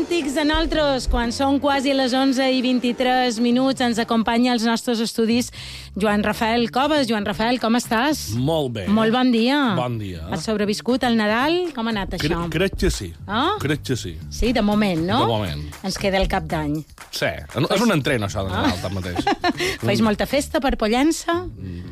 Idèntics 0.00 0.38
a 0.40 0.46
nosaltres, 0.48 1.04
quan 1.12 1.28
són 1.28 1.58
quasi 1.60 1.92
les 1.92 2.14
11 2.16 2.46
i 2.56 2.62
23 2.64 3.36
minuts, 3.44 3.82
ens 3.84 3.98
acompanya 4.00 4.54
als 4.54 4.64
nostres 4.64 5.02
estudis 5.04 5.50
Joan 5.96 6.22
Rafael 6.22 6.70
Coves. 6.70 7.08
Joan 7.08 7.24
Rafael, 7.26 7.58
com 7.60 7.74
estàs? 7.76 8.30
Molt 8.38 8.72
bé. 8.76 8.84
Molt 8.88 9.12
bon 9.12 9.32
dia. 9.32 9.74
Bon 9.76 9.96
dia. 9.98 10.22
Has 10.30 10.44
sobreviscut 10.46 11.02
al 11.04 11.16
Nadal? 11.18 11.72
Com 11.74 11.88
ha 11.88 11.90
anat 11.90 12.14
Cre 12.14 12.28
això? 12.30 12.44
crec 12.52 12.76
que 12.78 12.90
sí. 12.94 13.12
Ah? 13.26 13.56
Crec 13.60 13.82
que 13.82 13.96
sí. 13.96 14.16
Sí, 14.30 14.52
de 14.52 14.62
moment, 14.62 15.02
no? 15.06 15.20
De 15.24 15.26
moment. 15.26 15.64
Ens 15.82 15.98
queda 15.98 16.18
el 16.20 16.28
cap 16.30 16.44
d'any. 16.46 16.76
Sí. 17.10 17.26
És 17.26 17.80
un 17.82 17.90
entren, 17.92 18.22
això, 18.22 18.44
de 18.46 18.52
Nadal, 18.54 18.78
tanmateix. 18.80 19.18
Feis 19.86 20.00
molta 20.00 20.26
festa 20.30 20.60
per 20.60 20.76
Pollença? 20.78 21.40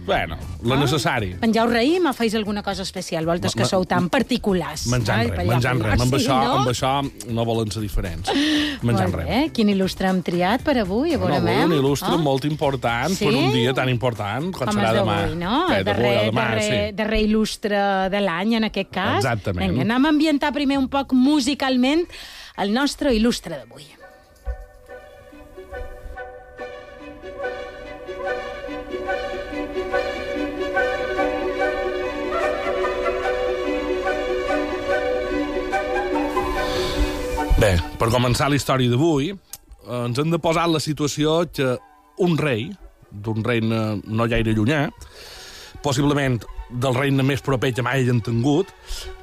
Bueno, 0.06 0.38
lo 0.62 0.74
Ah. 0.74 0.78
necessari. 0.80 1.34
Mengeu 1.42 1.66
raïm 1.68 2.06
o 2.08 2.12
feis 2.14 2.34
alguna 2.38 2.62
cosa 2.62 2.82
especial? 2.86 3.26
Voltes 3.26 3.54
que 3.54 3.66
sou 3.66 3.84
tan 3.84 4.08
particulars. 4.08 4.86
Menjant 4.88 5.28
res, 5.34 5.46
menjant 5.46 5.82
res. 5.82 6.00
Amb, 6.00 6.14
Sí, 6.14 6.24
això, 6.24 6.38
no? 6.44 6.54
amb 6.60 6.68
això 6.70 6.92
no 7.34 7.44
volen 7.44 7.70
ser 7.70 7.82
diferents. 7.82 8.30
Menjant 8.82 9.12
res. 9.12 9.50
Quin 9.52 9.68
il·lustre 9.68 10.08
hem 10.08 10.22
triat 10.22 10.62
per 10.62 10.78
avui? 10.78 11.12
A 11.14 11.18
No, 11.18 11.26
veure, 11.26 11.36
avui 11.42 11.50
un 11.64 11.68
mem. 11.68 11.78
il·lustre 11.80 12.14
Ah? 12.14 12.16
molt 12.16 12.44
important 12.46 13.10
Sí? 13.14 13.24
per 13.26 13.34
un 13.34 13.52
dia 13.52 13.74
tan 13.74 13.87
important 13.90 14.50
quan 14.54 14.70
Com 14.70 14.78
serà 14.78 14.92
demà. 14.96 15.16
d'avui, 15.22 15.36
no? 15.40 15.66
Bé, 15.68 15.78
El 15.80 15.84
d'avui 15.84 16.02
darrer, 16.04 16.16
a 16.18 16.24
demà, 16.30 16.46
darrer, 16.48 16.64
sí. 16.68 16.96
darrer 16.96 17.20
il·lustre 17.26 17.82
de 18.10 18.20
l'any, 18.24 18.54
en 18.60 18.64
aquest 18.70 18.90
cas. 18.90 19.16
Exactament. 19.22 19.70
Vinga, 19.70 19.86
anem 19.88 20.04
a 20.06 20.08
ambientar 20.16 20.52
primer 20.56 20.78
un 20.78 20.88
poc 20.88 21.12
musicalment 21.12 22.06
el 22.58 22.72
nostre 22.74 23.14
il·lustre 23.14 23.56
d'avui. 23.56 23.86
Bé, 37.58 37.72
per 37.98 38.06
començar 38.14 38.46
la 38.52 38.58
història 38.58 38.90
d'avui, 38.92 39.32
eh, 39.32 40.02
ens 40.06 40.18
hem 40.22 40.30
de 40.30 40.38
posar 40.38 40.68
en 40.68 40.76
la 40.76 40.82
situació 40.82 41.40
que 41.50 41.72
un 42.22 42.36
rei, 42.38 42.68
d'un 43.10 43.44
regne 43.44 44.00
no 44.04 44.28
gaire 44.28 44.54
llunyà, 44.56 44.88
possiblement 45.84 46.40
del 46.68 46.96
regne 46.96 47.24
més 47.24 47.40
proper 47.44 47.72
que 47.72 47.84
mai 47.84 48.02
hagin 48.02 48.20
tingut, 48.24 48.70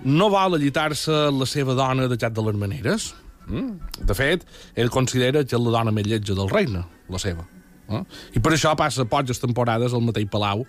no 0.05 0.29
vol 0.33 0.57
allitar-se 0.57 1.27
la 1.35 1.47
seva 1.49 1.75
dona 1.77 2.09
de 2.09 2.17
cap 2.21 2.33
de 2.33 2.45
les 2.45 2.57
maneres. 2.57 3.11
Mm? 3.45 4.01
De 4.09 4.15
fet, 4.17 4.45
ell 4.73 4.89
considera 4.93 5.43
que 5.45 5.57
és 5.57 5.61
la 5.61 5.75
dona 5.77 5.93
més 5.93 6.07
lletja 6.09 6.37
del 6.37 6.49
regne, 6.49 6.81
la 7.09 7.21
seva. 7.21 7.45
Eh? 7.89 8.01
I 8.33 8.41
per 8.41 8.55
això 8.55 8.73
passa 8.77 9.05
poques 9.05 9.41
temporades 9.41 9.93
al 9.93 10.03
mateix 10.05 10.29
palau 10.31 10.65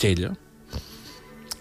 que 0.00 0.14
ella. 0.14 0.32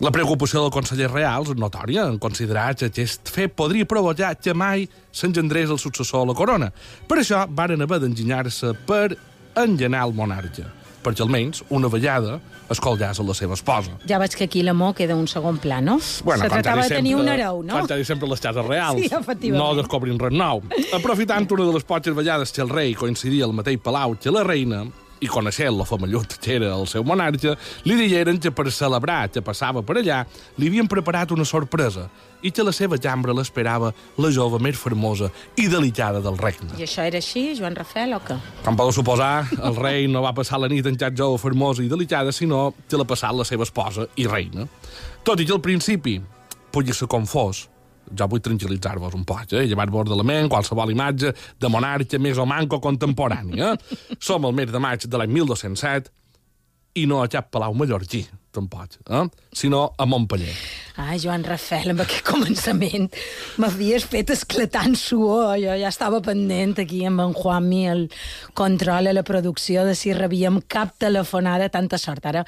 La 0.04 0.12
preocupació 0.12 0.64
del 0.64 0.74
conseller 0.74 1.08
real 1.12 1.46
és 1.46 1.60
notòria, 1.60 2.08
en 2.10 2.18
considerar 2.20 2.74
que 2.76 2.90
aquest 2.90 3.30
fet 3.32 3.54
podria 3.56 3.88
provocar 3.88 4.34
que 4.36 4.56
mai 4.58 4.88
s'engendrés 5.14 5.70
el 5.72 5.80
successor 5.80 6.24
a 6.24 6.30
la 6.32 6.36
corona. 6.36 6.72
Per 7.08 7.20
això 7.22 7.44
varen 7.48 7.86
haver 7.86 8.02
d'enginyar-se 8.02 8.74
per 8.88 9.14
engenar 9.60 10.08
el 10.08 10.16
monarca, 10.18 10.66
perquè 11.04 11.24
almenys 11.26 11.64
una 11.70 11.92
vegada 11.92 12.40
es 12.72 12.80
colgàs 12.82 13.20
a 13.20 13.26
la 13.28 13.36
seva 13.38 13.58
esposa. 13.58 13.94
Ja 14.10 14.20
veig 14.22 14.36
que 14.38 14.48
aquí 14.48 14.64
l'amor 14.64 14.96
queda 14.98 15.18
un 15.20 15.28
segon 15.28 15.60
pla, 15.62 15.82
no? 15.84 16.00
Se 16.02 16.24
com 16.24 16.40
tractava 16.40 16.88
de 16.88 16.96
tenir 16.96 17.16
un 17.20 17.30
hereu, 17.30 17.62
no? 17.66 17.82
Com 17.82 17.92
quasi 17.92 18.08
sempre 18.08 18.30
les 18.32 18.42
cases 18.44 18.66
reals. 18.66 19.02
Sí, 19.02 19.12
efectivament. 19.12 19.60
No 19.62 19.78
descobrin 19.78 20.20
res 20.22 20.34
nou. 20.34 20.64
Aprofitant 20.96 21.50
una 21.54 21.68
de 21.68 21.78
les 21.78 21.86
poques 21.88 22.16
vegades 22.16 22.56
que 22.56 22.64
el 22.64 22.72
rei 22.72 22.96
coincidia 22.98 23.46
al 23.46 23.54
mateix 23.54 23.82
palau 23.84 24.16
que 24.16 24.32
la 24.32 24.46
reina, 24.48 24.86
i 25.24 25.30
coneixent 25.32 25.78
la 25.78 25.88
famallut 25.88 26.36
que 26.44 26.58
era 26.58 26.74
el 26.76 26.86
seu 26.92 27.06
monarca, 27.08 27.56
li 27.88 27.96
digueren 28.00 28.40
que 28.44 28.52
per 28.52 28.68
celebrar 28.72 29.30
que 29.32 29.44
passava 29.46 29.84
per 29.86 30.02
allà 30.02 30.24
li 30.60 30.70
havien 30.70 30.90
preparat 30.92 31.32
una 31.32 31.48
sorpresa 31.48 32.10
i 32.44 32.52
que 32.52 32.66
la 32.68 32.74
seva 32.76 33.00
cambra 33.00 33.36
l'esperava 33.36 33.94
la 34.20 34.32
jove 34.36 34.60
més 34.60 34.76
famosa 34.76 35.30
i 35.56 35.70
delicada 35.72 36.20
del 36.24 36.38
regne. 36.38 36.76
I 36.76 36.84
això 36.84 37.06
era 37.08 37.22
així, 37.24 37.46
Joan 37.56 37.78
Rafael, 37.80 38.18
o 38.18 38.22
què? 38.26 38.36
Com 38.66 38.76
podeu 38.80 38.92
suposar, 39.00 39.48
el 39.64 39.80
rei 39.80 40.10
no 40.12 40.26
va 40.26 40.36
passar 40.36 40.60
la 40.60 40.68
nit 40.72 40.88
en 40.92 41.00
cap 41.00 41.16
jove 41.16 41.40
formosa 41.40 41.86
i 41.86 41.92
delicada, 41.92 42.36
sinó 42.36 42.74
que 42.90 43.00
l'ha 43.00 43.08
passat 43.08 43.32
la 43.38 43.48
seva 43.48 43.64
esposa 43.64 44.10
i 44.20 44.28
reina. 44.28 44.68
Tot 45.24 45.40
i 45.40 45.48
que 45.48 45.56
al 45.56 45.64
principi 45.64 46.20
podia 46.74 46.96
ser 46.98 47.08
confós, 47.08 47.70
jo 48.20 48.28
vull 48.30 48.44
tranquil·litzar-vos 48.46 49.16
un 49.18 49.26
poc, 49.28 49.54
eh? 49.54 49.66
llevar-vos 49.70 50.10
de 50.10 50.18
la 50.18 50.26
ment 50.28 50.50
qualsevol 50.52 50.94
imatge 50.94 51.34
de 51.34 51.72
monarca 51.72 52.20
més 52.22 52.40
o 52.40 52.48
manco 52.50 52.82
contemporània. 52.84 53.74
Eh? 53.74 53.98
Som 54.28 54.48
el 54.50 54.56
mes 54.58 54.72
de 54.72 54.82
maig 54.84 55.08
de 55.08 55.20
l'any 55.20 55.34
1207 55.34 56.12
i 57.02 57.08
no 57.10 57.24
a 57.24 57.30
cap 57.32 57.50
palau 57.50 57.74
mallorquí, 57.74 58.22
tampoc, 58.54 59.00
eh? 59.10 59.24
sinó 59.52 59.88
a 59.98 60.06
Montpellier. 60.06 60.54
Ai, 61.02 61.18
Joan 61.18 61.42
Rafael, 61.48 61.90
amb 61.90 62.04
aquest 62.04 62.22
començament 62.28 63.08
m'havies 63.58 64.06
fet 64.06 64.30
esclatant 64.36 64.94
suor. 65.00 65.56
Jo 65.58 65.74
ja 65.82 65.90
estava 65.90 66.22
pendent 66.22 66.78
aquí 66.84 67.02
amb 67.10 67.24
en 67.26 67.34
Juanmi, 67.34 67.82
el 67.90 68.06
control 68.54 69.10
a 69.10 69.18
la 69.18 69.26
producció, 69.26 69.88
de 69.90 69.98
si 69.98 70.14
rebíem 70.14 70.62
cap 70.70 70.94
telefonada, 71.02 71.72
tanta 71.74 71.98
sort. 71.98 72.30
Ara 72.30 72.46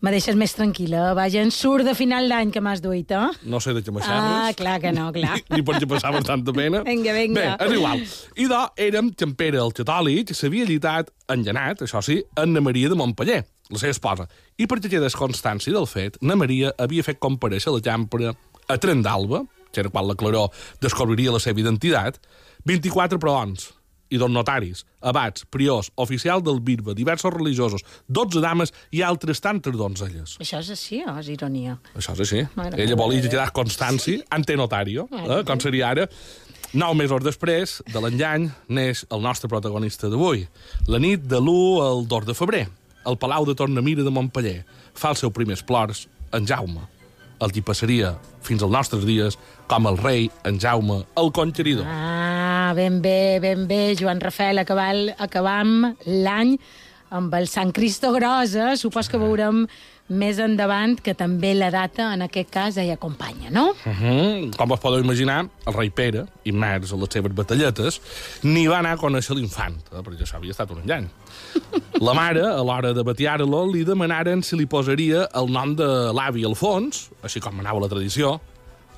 me 0.00 0.12
deixes 0.14 0.36
més 0.38 0.52
tranquil·la. 0.54 1.12
Vaja, 1.18 1.42
en 1.42 1.50
surt 1.54 1.86
de 1.88 1.94
final 1.98 2.28
d'any 2.30 2.52
que 2.54 2.60
m'has 2.62 2.80
duit, 2.84 3.10
eh? 3.10 3.30
No 3.50 3.58
sé 3.60 3.74
de 3.74 3.82
què 3.82 3.90
Ah, 3.90 3.96
m'aixarres. 3.96 4.56
clar 4.60 4.76
que 4.80 4.92
no, 4.94 5.08
clar. 5.12 5.38
ni 5.54 5.62
perquè 5.66 5.88
passava 5.90 6.20
tanta 6.22 6.52
pena. 6.54 6.82
Vinga, 6.86 7.12
vinga. 7.16 7.56
Bé, 7.58 7.66
és 7.66 7.76
igual. 7.78 8.04
I 8.36 8.48
de, 8.52 8.60
érem 8.88 9.12
Pere 9.38 9.58
el 9.62 9.72
catòlic 9.74 10.32
s'havia 10.34 10.64
llitat, 10.66 11.10
enllenat, 11.30 11.82
això 11.86 12.02
sí, 12.02 12.20
en 12.36 12.52
na 12.54 12.60
Maria 12.64 12.88
de 12.88 12.94
Montpeller, 12.98 13.44
la 13.70 13.78
seva 13.78 13.90
esposa. 13.94 14.28
I 14.58 14.66
perquè 14.66 14.88
quedés 14.90 15.14
constància 15.18 15.72
del 15.74 15.86
fet, 15.86 16.16
na 16.22 16.36
Maria 16.36 16.72
havia 16.78 17.02
fet 17.06 17.18
compareixer 17.18 17.72
la 17.74 17.82
càmpera 17.84 18.34
a 18.68 18.76
Tren 18.78 19.02
d'Alba, 19.02 19.44
que 19.72 19.80
era 19.82 19.90
quan 19.90 20.06
la 20.08 20.14
Claró 20.14 20.48
descobriria 20.80 21.30
la 21.34 21.38
seva 21.42 21.60
identitat, 21.60 22.18
24 22.66 23.18
proons 23.22 23.72
i 24.10 24.18
dos 24.20 24.30
notaris, 24.32 24.84
abats, 25.00 25.44
priors, 25.50 25.90
oficial 25.96 26.42
del 26.44 26.60
bisbe, 26.64 26.94
diversos 26.96 27.32
religiosos, 27.34 27.84
12 28.08 28.42
dames 28.44 28.72
i 28.94 29.02
altres 29.04 29.42
tantes 29.44 29.76
donzelles. 29.76 30.36
Això 30.42 30.62
és 30.62 30.72
així 30.74 31.02
o 31.04 31.14
és 31.20 31.30
ironia? 31.32 31.78
Això 31.94 32.16
és 32.16 32.24
així. 32.26 32.44
Mare 32.58 32.80
Ella 32.82 32.98
volia 32.98 33.22
que 33.24 33.32
quedés 33.32 33.54
constància 33.56 34.24
ante 34.34 34.56
notario, 34.56 35.08
Mare 35.12 35.40
eh, 35.40 35.46
com 35.48 35.60
seria 35.60 35.92
ara. 35.92 36.08
Nou 36.76 36.92
mesos 36.92 37.22
després 37.24 37.78
de 37.88 38.00
l'engany 38.04 38.50
neix 38.68 39.06
el 39.08 39.22
nostre 39.24 39.48
protagonista 39.48 40.10
d'avui. 40.12 40.44
La 40.88 41.00
nit 41.00 41.24
de 41.24 41.40
l'1 41.40 41.80
al 41.80 42.04
2 42.08 42.28
de 42.28 42.36
febrer, 42.36 42.66
al 43.08 43.16
Palau 43.16 43.46
de 43.48 43.56
Tornamira 43.56 44.04
de 44.04 44.12
Montpeller, 44.12 44.60
fa 44.92 45.14
els 45.14 45.24
seus 45.24 45.32
primers 45.32 45.64
plors 45.64 46.06
en 46.36 46.44
Jaume, 46.44 46.84
el 47.40 47.52
que 47.54 47.62
passaria 47.62 48.14
fins 48.44 48.62
als 48.64 48.72
nostres 48.72 49.06
dies 49.08 49.38
com 49.70 49.86
el 49.90 49.98
rei 50.00 50.28
en 50.48 50.58
Jaume 50.60 51.02
el 51.20 51.32
Conqueridor. 51.32 51.86
Ah, 51.86 52.72
ben 52.76 53.00
bé, 53.02 53.38
ben 53.40 53.66
bé, 53.68 53.94
Joan 53.98 54.20
Rafael, 54.20 54.58
acabar, 54.58 54.94
acabam 55.18 55.94
l'any 56.06 56.56
amb 57.10 57.34
el 57.34 57.48
Sant 57.48 57.72
Cristo 57.72 58.12
Grosa. 58.12 58.74
Supos 58.76 59.08
que 59.08 59.20
veurem 59.20 59.66
més 60.08 60.38
endavant 60.40 60.96
que 61.04 61.12
també 61.16 61.52
la 61.54 61.68
data, 61.72 62.08
en 62.14 62.24
aquest 62.24 62.50
cas, 62.52 62.78
hi 62.80 62.90
acompanya, 62.90 63.50
no? 63.50 63.74
Uh 63.84 64.00
-huh. 64.00 64.56
Com 64.56 64.70
us 64.70 64.80
podeu 64.80 65.00
imaginar, 65.00 65.48
el 65.66 65.74
rei 65.74 65.90
Pere, 65.90 66.26
immers 66.44 66.92
en 66.92 67.00
les 67.00 67.08
seves 67.12 67.34
batalletes, 67.34 68.00
ni 68.42 68.66
va 68.66 68.78
anar 68.78 68.92
a 68.92 68.96
conèixer 68.96 69.34
l'infant, 69.34 69.76
eh, 69.92 70.02
perquè 70.02 70.22
això 70.22 70.36
havia 70.36 70.50
estat 70.50 70.70
un 70.70 70.78
engany. 70.78 71.08
La 72.00 72.14
mare, 72.14 72.42
a 72.42 72.62
l'hora 72.62 72.92
de 72.92 73.02
batear-lo, 73.02 73.66
li 73.72 73.84
demanaren 73.84 74.42
si 74.42 74.56
li 74.56 74.66
posaria 74.66 75.28
el 75.34 75.50
nom 75.50 75.74
de 75.74 76.12
l'avi 76.12 76.44
Alfons, 76.44 77.10
així 77.22 77.40
com 77.40 77.58
anava 77.60 77.80
la 77.80 77.88
tradició, 77.88 78.40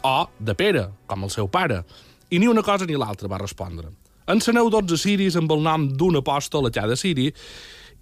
o 0.02 0.28
de 0.38 0.54
Pere, 0.54 0.88
com 1.06 1.24
el 1.24 1.30
seu 1.30 1.48
pare. 1.48 1.84
I 2.30 2.38
ni 2.38 2.46
una 2.46 2.62
cosa 2.62 2.86
ni 2.86 2.94
l'altra 2.94 3.28
va 3.28 3.38
respondre. 3.38 3.88
Enceneu 4.30 4.70
12 4.70 4.96
ciris 4.96 5.36
amb 5.36 5.50
el 5.50 5.62
nom 5.62 5.88
d'un 5.88 6.20
apòstol 6.20 6.68
a 6.68 6.70
cada 6.70 6.96
ciri 6.96 7.32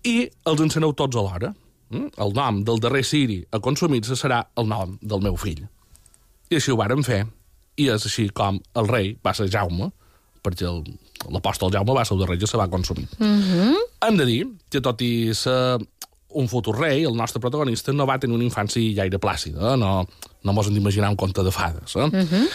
i 0.05 0.29
els 0.45 0.61
enceneu 0.61 0.93
tots 0.93 1.17
alhora. 1.17 1.55
Mm? 1.91 2.13
El 2.21 2.35
nom 2.37 2.63
del 2.65 2.81
darrer 2.81 3.05
ciri 3.05 3.41
a 3.53 3.61
consumir-se 3.65 4.17
serà 4.19 4.43
el 4.61 4.69
nom 4.69 4.97
del 5.01 5.23
meu 5.25 5.37
fill. 5.41 5.65
I 6.49 6.59
així 6.59 6.73
ho 6.73 6.79
varen 6.81 7.05
fer. 7.07 7.25
I 7.79 7.89
és 7.95 8.05
així 8.09 8.29
com 8.35 8.59
el 8.81 8.89
rei 8.91 9.13
va 9.25 9.35
ser 9.37 9.49
Jaume, 9.53 9.91
perquè 10.43 10.71
l'apòstol 11.31 11.73
Jaume 11.75 11.95
va 11.95 12.05
ser 12.05 12.17
el 12.17 12.25
darrer 12.25 12.39
que 12.41 12.49
se 12.51 12.59
va 12.59 12.69
consumir. 12.69 13.07
Mm 13.19 13.43
-hmm. 13.43 13.77
Hem 14.07 14.17
de 14.17 14.25
dir 14.25 14.47
que, 14.71 14.81
tot 14.81 15.01
i 15.03 15.35
ser 15.35 15.79
un 16.29 16.49
futur 16.49 16.77
rei, 16.79 17.05
el 17.05 17.17
nostre 17.17 17.41
protagonista 17.41 17.93
no 17.93 18.07
va 18.07 18.19
tenir 18.19 18.37
una 18.37 18.45
infància 18.45 18.95
gaire 18.95 19.19
plàcida, 19.19 19.75
eh? 19.75 19.77
no, 19.77 20.07
no 20.43 20.53
mos 20.53 20.67
hem 20.67 20.75
d'imaginar 20.75 21.11
un 21.11 21.17
conte 21.17 21.43
de 21.43 21.51
fades. 21.51 21.97
Eh? 21.97 22.07
Mm 22.07 22.27
-hmm. 22.27 22.49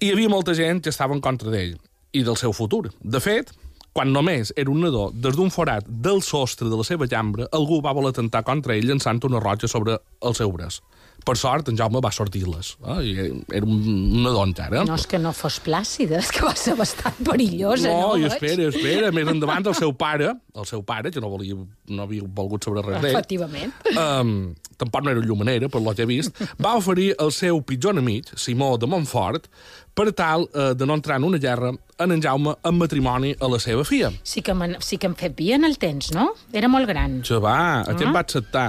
Hi 0.00 0.10
havia 0.10 0.28
molta 0.28 0.54
gent 0.54 0.82
que 0.82 0.90
estava 0.90 1.14
en 1.14 1.20
contra 1.20 1.50
d'ell 1.50 1.76
i 2.12 2.22
del 2.22 2.36
seu 2.36 2.52
futur. 2.52 2.90
De 3.00 3.20
fet, 3.20 3.52
quan 3.92 4.12
només 4.12 4.52
era 4.56 4.72
un 4.72 4.80
nadó, 4.80 5.10
des 5.12 5.36
d'un 5.36 5.52
forat 5.52 5.86
del 5.86 6.22
sostre 6.24 6.70
de 6.72 6.78
la 6.80 6.84
seva 6.88 7.08
cambra, 7.08 7.48
algú 7.52 7.82
va 7.84 7.92
voler 7.92 8.14
atentar 8.14 8.42
contra 8.46 8.76
ell 8.76 8.88
llançant 8.88 9.20
una 9.28 9.40
roja 9.40 9.68
sobre 9.68 9.98
el 10.22 10.36
seu 10.38 10.52
braç. 10.52 10.80
Per 11.22 11.36
sort, 11.38 11.68
en 11.70 11.76
Jaume 11.78 12.00
va 12.02 12.10
sortir-les. 12.10 12.72
Eh? 12.82 12.96
I 13.06 13.12
Era 13.54 13.66
un 13.68 14.22
nadó 14.24 14.42
encara. 14.42 14.82
No 14.88 14.96
és 14.98 15.04
que 15.06 15.20
no 15.22 15.30
fos 15.36 15.60
plàcida, 15.62 16.18
és 16.18 16.32
que 16.34 16.42
va 16.42 16.54
ser 16.58 16.74
bastant 16.78 17.20
perillosa, 17.22 17.92
no? 17.92 18.08
No, 18.08 18.16
i 18.18 18.26
espera, 18.26 18.66
espera. 18.72 19.12
Més 19.14 19.30
endavant, 19.30 19.68
el 19.70 19.76
seu 19.78 19.94
pare, 19.94 20.32
el 20.58 20.66
seu 20.66 20.82
pare, 20.82 21.12
que 21.14 21.22
no, 21.22 21.30
volia, 21.30 21.54
no 21.94 22.08
havia 22.08 22.26
volgut 22.26 22.66
saber 22.66 22.82
res 22.88 22.98
d'ell, 23.04 23.12
Efectivament. 23.14 23.76
um, 23.94 24.32
tampoc 24.80 25.06
no 25.06 25.14
era 25.14 25.22
llumanera, 25.22 25.70
per 25.70 25.84
que 25.92 26.02
he 26.02 26.10
vist, 26.10 26.42
va 26.58 26.74
oferir 26.80 27.12
el 27.22 27.30
seu 27.30 27.62
pitjor 27.62 27.94
enemic, 27.94 28.32
Simó 28.34 28.74
de 28.78 28.90
Montfort, 28.90 29.46
per 29.94 30.12
tal 30.16 30.48
eh, 30.54 30.72
de 30.74 30.86
no 30.86 30.94
entrar 30.94 31.18
en 31.20 31.24
una 31.24 31.38
guerra 31.38 31.72
en 31.98 32.12
en 32.12 32.22
Jaume 32.22 32.54
en 32.64 32.78
matrimoni 32.78 33.34
a 33.38 33.48
la 33.48 33.58
seva 33.60 33.84
filla. 33.84 34.10
Sí 34.22 34.42
que, 34.42 34.54
sí 34.80 34.96
que 34.98 35.06
em 35.06 35.14
fet 35.14 35.36
bien 35.36 35.64
el 35.64 35.76
temps, 35.78 36.12
no? 36.14 36.32
Era 36.52 36.68
molt 36.68 36.88
gran. 36.88 37.20
Que 37.22 37.36
va, 37.38 37.80
aquest 37.82 38.08
Ah. 38.08 38.12
va 38.12 38.20
acceptar. 38.20 38.68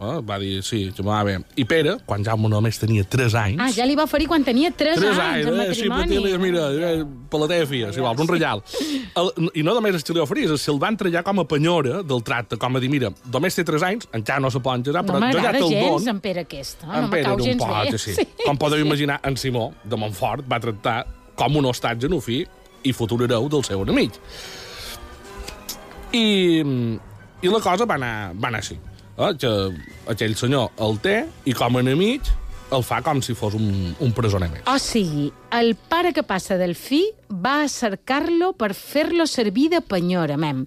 Oh, 0.00 0.18
va 0.26 0.40
dir, 0.42 0.56
sí, 0.66 0.90
que 0.90 1.04
va 1.06 1.20
bé. 1.22 1.36
I 1.54 1.64
Pere, 1.70 1.92
quan 2.04 2.24
Jaume 2.26 2.48
només 2.50 2.80
tenia 2.82 3.04
3 3.06 3.34
anys... 3.38 3.60
Ah, 3.62 3.68
ja 3.70 3.84
li 3.86 3.94
va 3.94 4.02
oferir 4.08 4.26
quan 4.26 4.42
tenia 4.42 4.72
3, 4.74 4.96
Tres 4.98 5.18
anys, 5.22 5.46
en 5.46 5.60
eh? 5.60 5.66
Sí, 5.72 5.84
per 5.86 5.90
matrimoni. 5.92 6.08
dir-li, 6.10 6.32
mira, 6.42 6.64
eh, 6.74 7.04
per 7.30 7.38
la 7.44 7.46
teva 7.52 7.68
filla, 7.70 7.92
si 7.94 8.02
vols, 8.02 8.18
un 8.24 8.26
reial. 8.32 8.62
El, 9.14 9.30
I 9.54 9.62
no 9.62 9.74
només 9.76 9.94
és 10.00 10.02
que 10.02 10.16
li 10.16 10.18
oferís, 10.24 10.50
és 10.50 10.64
que 10.66 10.72
el 10.74 10.80
van 10.82 10.96
trellar 10.98 11.22
com 11.22 11.38
a 11.38 11.44
penyora 11.46 12.00
del 12.02 12.24
tracte, 12.26 12.58
com 12.58 12.74
a 12.74 12.82
dir, 12.82 12.90
mira, 12.90 13.12
només 13.32 13.54
té 13.54 13.62
3 13.68 13.84
anys, 13.86 14.08
encara 14.18 14.42
no 14.42 14.50
se 14.50 14.58
poden 14.64 14.82
casar, 14.88 15.04
No 15.06 15.12
però 15.12 15.20
jo 15.20 15.28
ja 15.28 15.30
m'agrada 15.30 15.58
te'l 15.62 15.70
gens 15.76 16.04
don. 16.08 16.08
en 16.16 16.20
Pere 16.26 16.42
aquesta. 16.48 16.88
En 16.90 17.06
no 17.06 17.10
Pere 17.14 17.22
me 17.22 17.28
cau 17.30 17.44
gens 17.46 17.62
pot, 17.62 17.92
bé. 17.94 17.98
sí. 18.02 18.16
Com 18.44 18.58
podeu 18.58 18.82
imaginar, 18.82 19.20
en 19.22 19.36
Simó, 19.38 19.68
de 19.84 19.96
Montfort, 19.96 20.42
va 20.50 20.58
tractar 20.58 20.96
com 21.38 21.56
un 21.62 21.70
hostatge 21.70 22.10
en 22.10 22.18
fi 22.20 22.40
i 22.82 22.92
futur 22.92 23.22
hereu 23.28 23.46
del 23.48 23.62
seu 23.64 23.86
enemic. 23.86 24.18
I, 26.12 26.26
i 27.42 27.48
la 27.54 27.60
cosa 27.62 27.86
va 27.86 27.94
anar, 27.94 28.12
va 28.34 28.50
anar 28.50 28.58
així. 28.58 28.76
Eh? 29.18 29.34
Que 29.38 29.52
aquell 30.10 30.34
senyor 30.38 30.72
el 30.84 30.98
té 31.02 31.20
i 31.46 31.54
com 31.56 31.76
a 31.76 31.84
enemic 31.84 32.32
el 32.74 32.82
fa 32.82 33.00
com 33.04 33.20
si 33.22 33.36
fos 33.38 33.54
un, 33.54 33.94
un 34.02 34.12
presoner 34.16 34.48
més. 34.50 34.64
O 34.70 34.78
sigui, 34.82 35.28
el 35.54 35.74
pare 35.90 36.14
que 36.16 36.24
passa 36.26 36.56
del 36.58 36.74
fill 36.74 37.12
va 37.30 37.60
a 37.62 37.70
cercar-lo 37.70 38.52
per 38.58 38.72
fer-lo 38.74 39.28
servir 39.30 39.68
de 39.74 39.82
penyora, 39.84 40.38
mem. 40.40 40.64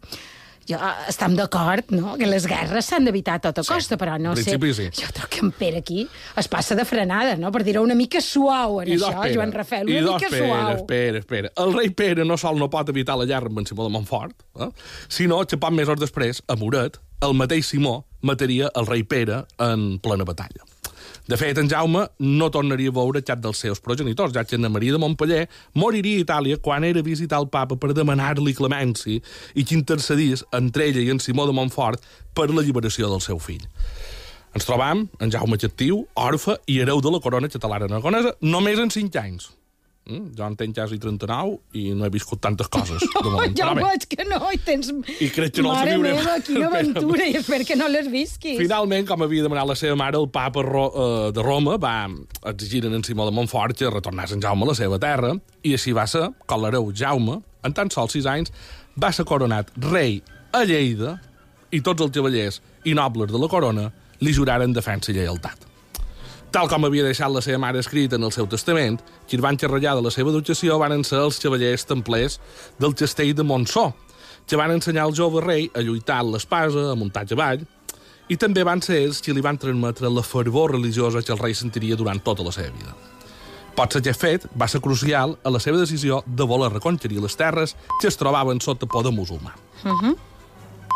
Jo, 0.67 0.75
eh, 0.75 1.07
estem 1.07 1.35
d'acord, 1.37 1.91
no?, 1.95 2.17
que 2.19 2.27
les 2.27 2.45
guerres 2.49 2.85
s'han 2.89 3.05
d'evitar 3.07 3.37
a 3.37 3.43
tota 3.45 3.63
Sí, 3.63 3.71
costa, 3.73 3.97
però 3.97 4.17
no 4.19 4.33
sé... 4.35 4.43
sí. 4.75 4.89
Jo 4.99 5.07
trobo 5.13 5.29
que 5.31 5.39
en 5.45 5.51
Pere 5.55 5.77
aquí 5.79 6.07
es 6.35 6.47
passa 6.51 6.75
de 6.75 6.83
frenada, 6.85 7.37
no?, 7.39 7.51
per 7.55 7.63
dir-ho 7.63 7.83
una 7.85 7.95
mica 7.95 8.19
suau 8.21 8.81
en 8.83 8.91
això, 8.97 9.13
Joan 9.33 9.53
Rafael, 9.55 9.89
I 9.89 9.99
una 10.01 10.05
dos 10.11 10.21
mica 10.21 10.29
Pere, 10.33 10.47
suau. 10.47 10.75
espera, 10.75 11.19
espera. 11.23 11.51
El 11.63 11.73
rei 11.73 11.89
Pere 11.89 12.25
no 12.25 12.37
sol 12.37 12.59
no 12.59 12.69
pot 12.69 12.89
evitar 12.89 13.17
la 13.17 13.25
guerra 13.25 13.47
amb 13.47 13.59
en 13.63 13.69
Simó 13.69 13.87
de 13.87 13.93
Montfort, 13.95 14.35
eh? 14.59 14.69
sinó 15.07 15.43
poc 15.47 15.71
mesos 15.71 15.99
després, 15.99 16.43
a 16.47 16.55
Moret, 16.59 16.99
el 17.23 17.33
mateix 17.33 17.65
Simó 17.71 18.05
mataria 18.21 18.69
el 18.75 18.85
rei 18.85 19.03
Pere 19.03 19.45
en 19.63 19.99
plena 20.03 20.25
batalla. 20.27 20.65
De 21.27 21.35
fet, 21.35 21.57
en 21.59 21.67
Jaume 21.67 22.05
no 22.23 22.47
tornaria 22.55 22.87
a 22.87 22.95
veure 22.95 23.19
cap 23.27 23.41
dels 23.43 23.59
seus 23.59 23.81
progenitors, 23.83 24.31
ja 24.31 24.45
que 24.47 24.55
Anna 24.55 24.69
Maria 24.71 24.95
de 24.95 25.01
Montpeller 25.03 25.41
moriria 25.75 26.21
a 26.21 26.23
Itàlia 26.23 26.59
quan 26.63 26.85
era 26.87 27.03
a 27.03 27.03
visitar 27.03 27.41
el 27.43 27.49
papa 27.51 27.75
per 27.75 27.91
demanar-li 27.97 28.53
clemència 28.55 29.19
i 29.19 29.65
que 29.65 29.75
intercedís 29.75 30.45
entre 30.55 30.87
ella 30.87 31.03
i 31.03 31.11
en 31.11 31.19
Simó 31.19 31.43
de 31.49 31.55
Montfort 31.57 32.05
per 32.31 32.47
l'alliberació 32.47 33.11
del 33.11 33.19
seu 33.25 33.43
fill. 33.43 33.67
Ens 34.55 34.65
trobam 34.65 35.03
en 35.19 35.33
Jaume 35.33 35.59
Xactiu, 35.59 36.05
orfe 36.15 36.55
i 36.65 36.79
hereu 36.79 37.03
de 37.03 37.11
la 37.11 37.19
corona 37.19 37.51
catalana 37.51 37.91
aragonesa, 37.91 38.37
només 38.41 38.79
en 38.79 38.93
5 38.95 39.19
anys. 39.19 39.51
Mm? 40.07 40.29
Jo 40.37 40.45
en 40.47 40.55
tenc 40.55 40.75
quasi 40.77 40.97
39 41.03 41.57
i 41.75 41.89
no 41.97 42.05
he 42.07 42.11
viscut 42.13 42.39
tantes 42.43 42.69
coses. 42.71 43.03
Oh, 43.19 43.23
moment. 43.25 43.55
ja 43.59 43.67
Però 43.73 43.83
veig 43.89 44.05
que 44.07 44.23
no, 44.27 44.39
i 44.55 44.59
tens... 44.63 44.91
I 45.19 45.27
crec 45.35 45.57
que 45.57 45.65
no 45.65 45.73
els 45.73 45.81
Mare 45.81 45.97
viurem. 45.97 46.15
meva, 46.21 46.37
quina 46.47 46.69
aventura, 46.69 47.27
i 47.31 47.35
espero 47.41 47.67
que 47.67 47.75
no 47.79 47.89
les 47.91 48.07
visquis. 48.11 48.55
Finalment, 48.61 49.07
com 49.09 49.25
havia 49.25 49.43
demanat 49.43 49.67
la 49.67 49.77
seva 49.79 49.99
mare, 49.99 50.21
el 50.21 50.29
papa 50.31 50.63
Ro 50.63 50.85
eh, 50.87 51.19
de 51.35 51.43
Roma 51.43 51.75
va 51.81 51.97
exigir 52.53 52.85
en 52.87 53.03
Simó 53.03 53.27
de 53.27 53.35
Montfort 53.35 53.77
que 53.77 53.91
retornés 53.91 54.31
en 54.31 54.43
Jaume 54.43 54.63
a 54.63 54.71
la 54.71 54.79
seva 54.79 54.99
terra, 55.03 55.35
i 55.67 55.75
així 55.75 55.91
va 55.97 56.07
ser 56.07 56.29
que 56.47 56.61
l'hereu 56.63 56.91
Jaume, 56.95 57.41
en 57.67 57.75
tan 57.75 57.91
sols 57.91 58.15
sis 58.15 58.27
anys, 58.31 58.53
va 58.95 59.11
ser 59.11 59.27
coronat 59.27 59.75
rei 59.91 60.21
a 60.55 60.63
Lleida 60.63 61.17
i 61.75 61.83
tots 61.83 62.05
els 62.05 62.15
cavallers 62.15 62.61
i 62.87 62.95
nobles 62.95 63.33
de 63.33 63.41
la 63.41 63.51
corona 63.51 63.89
li 64.23 64.33
juraren 64.33 64.71
defensa 64.73 65.11
i 65.11 65.19
lleialtat. 65.19 65.66
Tal 66.57 66.65
com 66.65 66.87
havia 66.87 67.03
deixat 67.05 67.29
la 67.29 67.41
seva 67.45 67.59
mare 67.61 67.77
escrit 67.77 68.15
en 68.17 68.23
el 68.25 68.31
seu 68.33 68.47
testament, 68.49 68.95
qui 69.29 69.37
van 69.37 69.59
xerrallar 69.61 69.91
de 69.93 70.01
la 70.01 70.09
seva 70.09 70.31
educació 70.31 70.79
van 70.81 71.03
ser 71.05 71.19
els 71.21 71.37
cavallers 71.37 71.83
templers 71.85 72.39
del 72.81 72.95
castell 72.97 73.35
de 73.37 73.43
Montsó, 73.45 73.91
que 74.49 74.57
van 74.57 74.73
ensenyar 74.73 75.03
al 75.05 75.13
jove 75.13 75.43
rei 75.45 75.67
a 75.77 75.83
lluitar 75.85 76.15
amb 76.23 76.33
l'espasa, 76.33 76.87
a 76.89 76.95
muntar 76.97 77.27
cavall, 77.29 77.61
i 78.25 78.39
també 78.41 78.63
van 78.65 78.81
ser 78.81 78.97
ells 79.03 79.21
qui 79.21 79.35
li 79.37 79.43
van 79.45 79.61
transmetre 79.61 80.09
la 80.09 80.23
fervor 80.25 80.73
religiosa 80.73 81.21
que 81.21 81.35
el 81.35 81.43
rei 81.43 81.53
sentiria 81.53 81.99
durant 81.99 82.23
tota 82.25 82.47
la 82.47 82.55
seva 82.55 82.73
vida. 82.73 82.95
Potser 83.77 84.01
aquest 84.01 84.25
fet 84.25 84.47
va 84.57 84.65
ser 84.65 84.81
crucial 84.81 85.37
a 85.45 85.53
la 85.53 85.61
seva 85.61 85.77
decisió 85.77 86.23
de 86.25 86.49
voler 86.49 86.71
reconquerir 86.73 87.21
les 87.21 87.37
terres 87.37 87.75
que 88.01 88.09
es 88.09 88.17
trobaven 88.17 88.65
sota 88.65 88.89
poder 88.89 89.13
musulmà. 89.13 89.53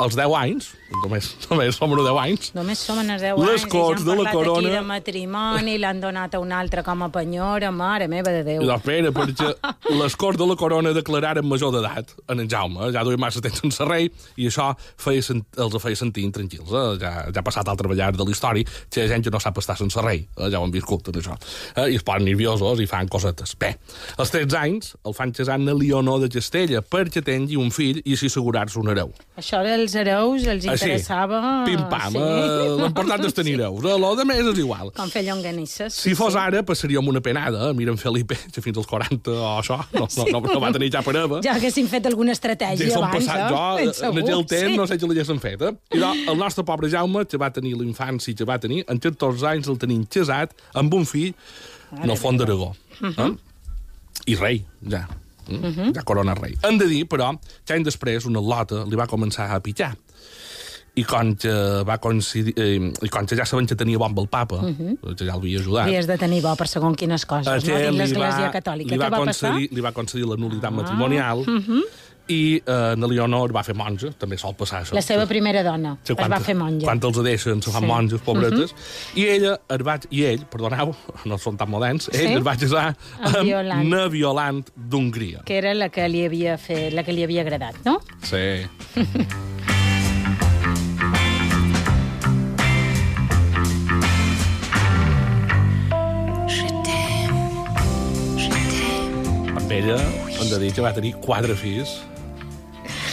Als 0.02 0.16
10 0.18 0.34
anys, 0.34 0.72
només, 1.04 1.28
només 1.52 1.76
som 1.78 1.92
uns 1.94 2.02
10 2.08 2.18
anys, 2.24 2.48
Només 2.58 2.80
som 2.82 2.98
els 3.04 3.22
10 3.22 3.38
Les 3.38 3.52
anys 3.62 3.66
i 3.68 3.70
Corts 3.70 4.02
ja 4.02 4.08
de 4.10 4.16
la 4.18 4.24
parlat 4.24 4.34
Corona- 4.34 4.68
aquí 4.68 4.76
de 4.76 4.82
matrimoni, 4.88 5.76
l'han 5.78 6.00
donat 6.02 6.34
a 6.36 6.40
un 6.42 6.52
altre 6.58 6.82
com 6.84 7.04
a 7.06 7.10
penyora, 7.14 7.70
mare 7.72 8.08
meva 8.10 8.32
de 8.34 8.42
Déu. 8.44 8.64
I 8.66 8.72
espera, 8.74 9.12
perquè 9.14 9.52
les 10.00 10.16
Corts 10.18 10.40
de 10.42 10.48
la 10.50 10.56
Corona 10.58 10.94
declararen 10.96 11.46
major 11.48 11.72
d'edat 11.76 12.16
en 12.34 12.40
en 12.42 12.50
Jaume. 12.50 12.90
Ja 12.96 13.04
duia 13.06 13.18
massa 13.22 13.42
temps 13.46 13.60
sense 13.62 13.86
rei 13.86 14.10
i 14.38 14.48
això 14.50 14.72
feia, 14.98 15.22
sent- 15.22 15.46
els 15.58 15.78
feia 15.84 15.96
sentir 15.96 16.24
intranquils. 16.26 16.72
Eh? 16.72 16.98
Ja, 17.00 17.12
ja 17.30 17.40
ha 17.40 17.44
passat 17.46 17.68
al 17.70 17.78
treballar 17.78 18.12
de 18.18 18.24
la 18.26 18.32
història 18.34 18.66
que 18.90 19.02
hi 19.02 19.06
ha 19.06 19.08
gent 19.14 19.24
que 19.24 19.30
no 19.32 19.40
sap 19.40 19.58
estar 19.62 19.78
sense 19.78 20.02
rei. 20.02 20.26
Eh? 20.38 20.50
Ja 20.50 20.60
ho 20.60 20.64
han 20.66 20.72
viscut, 20.74 21.04
tot 21.04 21.16
això. 21.22 21.38
Eh? 21.76 21.92
I 21.94 21.96
es 22.00 22.04
posen 22.04 22.26
nerviosos 22.26 22.80
i 22.82 22.88
fan 22.90 23.08
cosetes. 23.08 23.54
Bé, 23.62 23.76
als 24.18 24.32
13 24.34 24.58
anys 24.58 24.96
el 25.06 25.14
fan 25.14 25.32
casar 25.32 25.60
amb 25.60 25.70
Leonor 25.78 26.20
de 26.26 26.30
Castella 26.34 26.82
perquè 26.82 27.22
tingui 27.24 27.56
un 27.62 27.70
fill 27.72 28.02
i 28.04 28.14
així 28.18 28.26
assegurar-se 28.32 28.80
un 28.82 28.90
hereu. 28.90 29.14
Això 29.38 29.62
dels 29.92 30.00
hereus 30.00 30.46
els 30.48 30.66
interessava... 30.66 31.40
pim-pam. 31.68 32.16
sí. 32.16 32.22
Eh? 32.22 32.76
L'important 32.82 33.26
és 33.28 33.36
tenir 33.36 33.56
hereus. 33.58 33.84
Eh? 33.84 34.26
Més 34.32 34.50
és 34.52 34.62
igual. 34.64 34.92
Com 34.96 35.12
fer 35.12 35.24
llonganisses. 35.28 35.96
Si 36.04 36.14
fos 36.18 36.36
ara, 36.40 36.64
passaríem 36.68 37.08
una 37.12 37.22
penada. 37.24 37.70
eh? 37.70 37.74
Mira 37.78 37.92
en 37.92 38.00
Felipe, 38.00 38.38
que 38.54 38.64
fins 38.64 38.78
als 38.80 38.88
40 38.90 39.32
o 39.32 39.50
això, 39.60 39.80
no, 39.94 40.08
no, 40.08 40.26
no, 40.32 40.42
no 40.48 40.60
va 40.64 40.72
tenir 40.76 40.92
cap 40.94 41.08
hereva. 41.12 41.42
Ja 41.46 41.56
haguessin 41.58 41.90
fet 41.92 42.08
alguna 42.10 42.36
estratègia 42.38 42.90
Ja 42.92 43.02
abans, 43.02 43.18
passat, 43.20 43.42
eh? 43.42 43.52
jo, 43.52 43.62
Ben 43.82 43.92
en 43.92 44.24
aquell 44.24 44.46
temps, 44.54 44.72
sí. 44.72 44.78
no 44.80 44.88
sé 44.90 45.00
què 45.02 45.10
li 45.10 45.18
haguessin 45.18 45.42
fet, 45.44 45.66
eh? 45.68 45.74
I 45.98 46.02
doncs, 46.04 46.26
el 46.32 46.40
nostre 46.40 46.66
pobre 46.68 46.92
Jaume, 46.92 47.26
que 47.30 47.40
va 47.42 47.52
tenir 47.54 47.76
la 47.80 47.88
infància 47.88 48.36
que 48.38 48.48
va 48.48 48.60
tenir, 48.62 48.84
en 48.88 49.02
14 49.02 49.48
anys 49.56 49.72
el 49.72 49.80
tenim 49.82 50.06
casat 50.12 50.56
amb 50.78 50.94
un 50.98 51.08
fill 51.10 51.34
en 52.02 52.10
el 52.10 52.18
font 52.20 52.40
d'Aragó. 52.40 52.72
eh? 53.02 53.32
I 54.32 54.36
rei, 54.38 54.64
ja. 54.88 55.06
Mm? 55.60 55.92
Ja 55.98 56.06
corona 56.08 56.36
rei. 56.38 56.56
Hem 56.64 56.80
de 56.80 56.88
dir, 56.90 57.04
però, 57.10 57.34
que 57.66 57.76
any 57.76 57.84
després 57.88 58.26
una 58.30 58.42
lota 58.42 58.86
li 58.88 59.00
va 59.00 59.08
començar 59.12 59.50
a 59.52 59.60
pitjar. 59.64 59.94
I 61.00 61.06
com 61.08 61.30
que, 61.40 61.52
va 61.88 61.96
coincidir, 62.04 62.52
eh, 62.60 62.90
i 62.92 63.10
com 63.12 63.28
que 63.28 63.38
ja 63.40 63.46
saben 63.48 63.68
que 63.70 63.78
tenia 63.80 64.00
bon 64.02 64.12
el 64.20 64.28
papa, 64.28 64.60
que 64.60 65.24
ja 65.24 65.30
l'havia 65.30 65.62
ajudat, 65.62 65.88
Havies 65.88 66.10
de 66.10 66.18
tenir 66.20 66.42
bo 66.44 66.52
per 66.60 66.68
segon 66.68 66.98
quines 67.00 67.24
coses, 67.26 67.48
no? 67.48 67.78
Dins 67.78 67.96
l'Església 67.96 68.50
Catòlica. 68.52 68.92
Li 68.92 69.00
va, 69.00 69.08
va 69.08 69.22
passar? 69.24 69.54
concedir, 69.54 69.70
li 69.72 69.86
va 69.86 69.94
concedir 69.96 70.28
la 70.28 70.36
nulitat 70.36 70.76
matrimonial 70.76 71.46
i 72.32 72.40
eh, 72.64 72.94
na 72.98 73.08
Leonor 73.12 73.52
va 73.56 73.64
fer 73.68 73.76
monja, 73.78 74.12
també 74.18 74.38
sol 74.40 74.56
passar 74.60 74.82
això. 74.86 74.96
La 74.98 75.04
seva 75.06 75.26
primera 75.30 75.64
dona 75.68 75.98
Sí, 76.04 76.14
es 76.14 76.18
va 76.20 76.28
quan- 76.30 76.46
fer 76.48 76.56
monja. 76.56 76.86
Quan 76.88 77.02
els 77.04 77.20
deixen, 77.24 77.62
se 77.62 77.72
fan 77.72 77.82
Sí. 77.82 77.88
Mhm. 77.88 77.94
monges, 77.94 78.22
pobretes. 78.22 78.76
I 79.16 79.26
ella, 79.36 79.58
es 79.70 79.86
va, 79.86 80.00
i 80.10 80.24
ell, 80.30 80.46
perdoneu, 80.52 80.96
no 81.26 81.38
són 81.38 81.58
tan 81.58 81.70
moderns, 81.70 82.10
ell 82.14 82.28
Sí? 82.28 82.34
es 82.40 82.46
va 82.48 82.56
casar 82.56 82.88
Amb 83.20 83.36
amb 83.36 83.44
Violant. 83.44 83.88
Na 83.90 84.08
Violant 84.08 84.64
d'Hongria. 84.76 85.44
Que 85.46 85.58
era 85.58 85.74
la 85.74 85.90
que 85.90 86.08
li 86.10 86.26
havia 86.26 86.58
fet, 86.58 86.94
la 86.94 87.04
que 87.04 87.12
li 87.14 87.24
havia 87.24 87.42
agradat, 87.42 87.76
no? 87.86 88.00
Sí. 88.24 88.66
Ella, 99.72 99.96
hem 100.42 100.50
de 100.52 100.58
dir 100.60 100.72
que 100.76 100.84
va 100.84 100.92
tenir 100.94 101.14
quatre 101.24 101.56
fills 101.56 101.94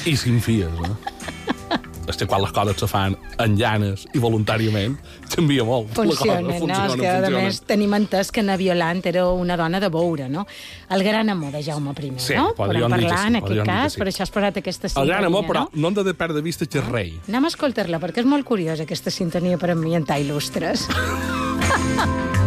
i 0.06 0.16
cinc 0.16 0.42
filles, 0.44 0.70
eh? 0.84 0.94
És 2.08 2.16
que 2.16 2.24
quan 2.24 2.40
les 2.40 2.52
coses 2.56 2.78
se 2.80 2.86
fan 2.88 3.12
en 3.42 3.56
llanes 3.60 4.06
i 4.16 4.20
voluntàriament, 4.22 4.94
canvia 5.28 5.64
molt. 5.68 5.90
La 5.92 6.06
cosa 6.08 6.24
Funciona, 6.24 6.40
no? 6.40 6.54
És 6.54 6.62
que, 6.96 7.08
a 7.10 7.18
funciona. 7.18 7.42
més, 7.44 7.58
tenim 7.68 7.96
entès 7.98 8.30
que 8.32 8.40
na 8.42 8.56
Violant 8.56 9.02
era 9.10 9.26
una 9.28 9.58
dona 9.60 9.76
de 9.82 9.90
veure, 9.92 10.30
no? 10.32 10.46
El 10.88 11.04
gran 11.04 11.28
amor 11.28 11.52
de 11.52 11.62
Jaume 11.62 11.92
I, 11.92 12.12
Sí, 12.16 12.34
no? 12.34 12.54
podríem 12.56 12.88
Podem 12.88 12.96
parlar, 12.96 13.18
sí, 13.20 13.26
en 13.28 13.36
aquest 13.42 13.66
cas, 13.68 13.92
sí. 13.92 14.00
per 14.00 14.08
això 14.08 14.24
has 14.24 14.32
posat 14.32 14.56
aquesta 14.56 14.86
El 14.88 14.94
sintonia, 14.94 15.14
gran 15.18 15.28
amor, 15.28 15.44
però, 15.52 15.66
no? 15.68 15.82
no 15.84 15.88
hem 15.88 16.00
de 16.00 16.14
perdre 16.14 16.40
de 16.40 16.46
vista 16.48 16.64
que 16.64 16.80
és 16.80 16.88
rei. 16.88 17.12
Anem 17.28 17.44
a 17.44 17.52
escoltar-la, 17.52 18.00
perquè 18.00 18.24
és 18.24 18.32
molt 18.32 18.48
curiosa, 18.48 18.88
aquesta 18.88 19.12
sintonia 19.12 19.60
per 19.60 19.76
ambientar 19.76 20.16
il·lustres. 20.24 20.88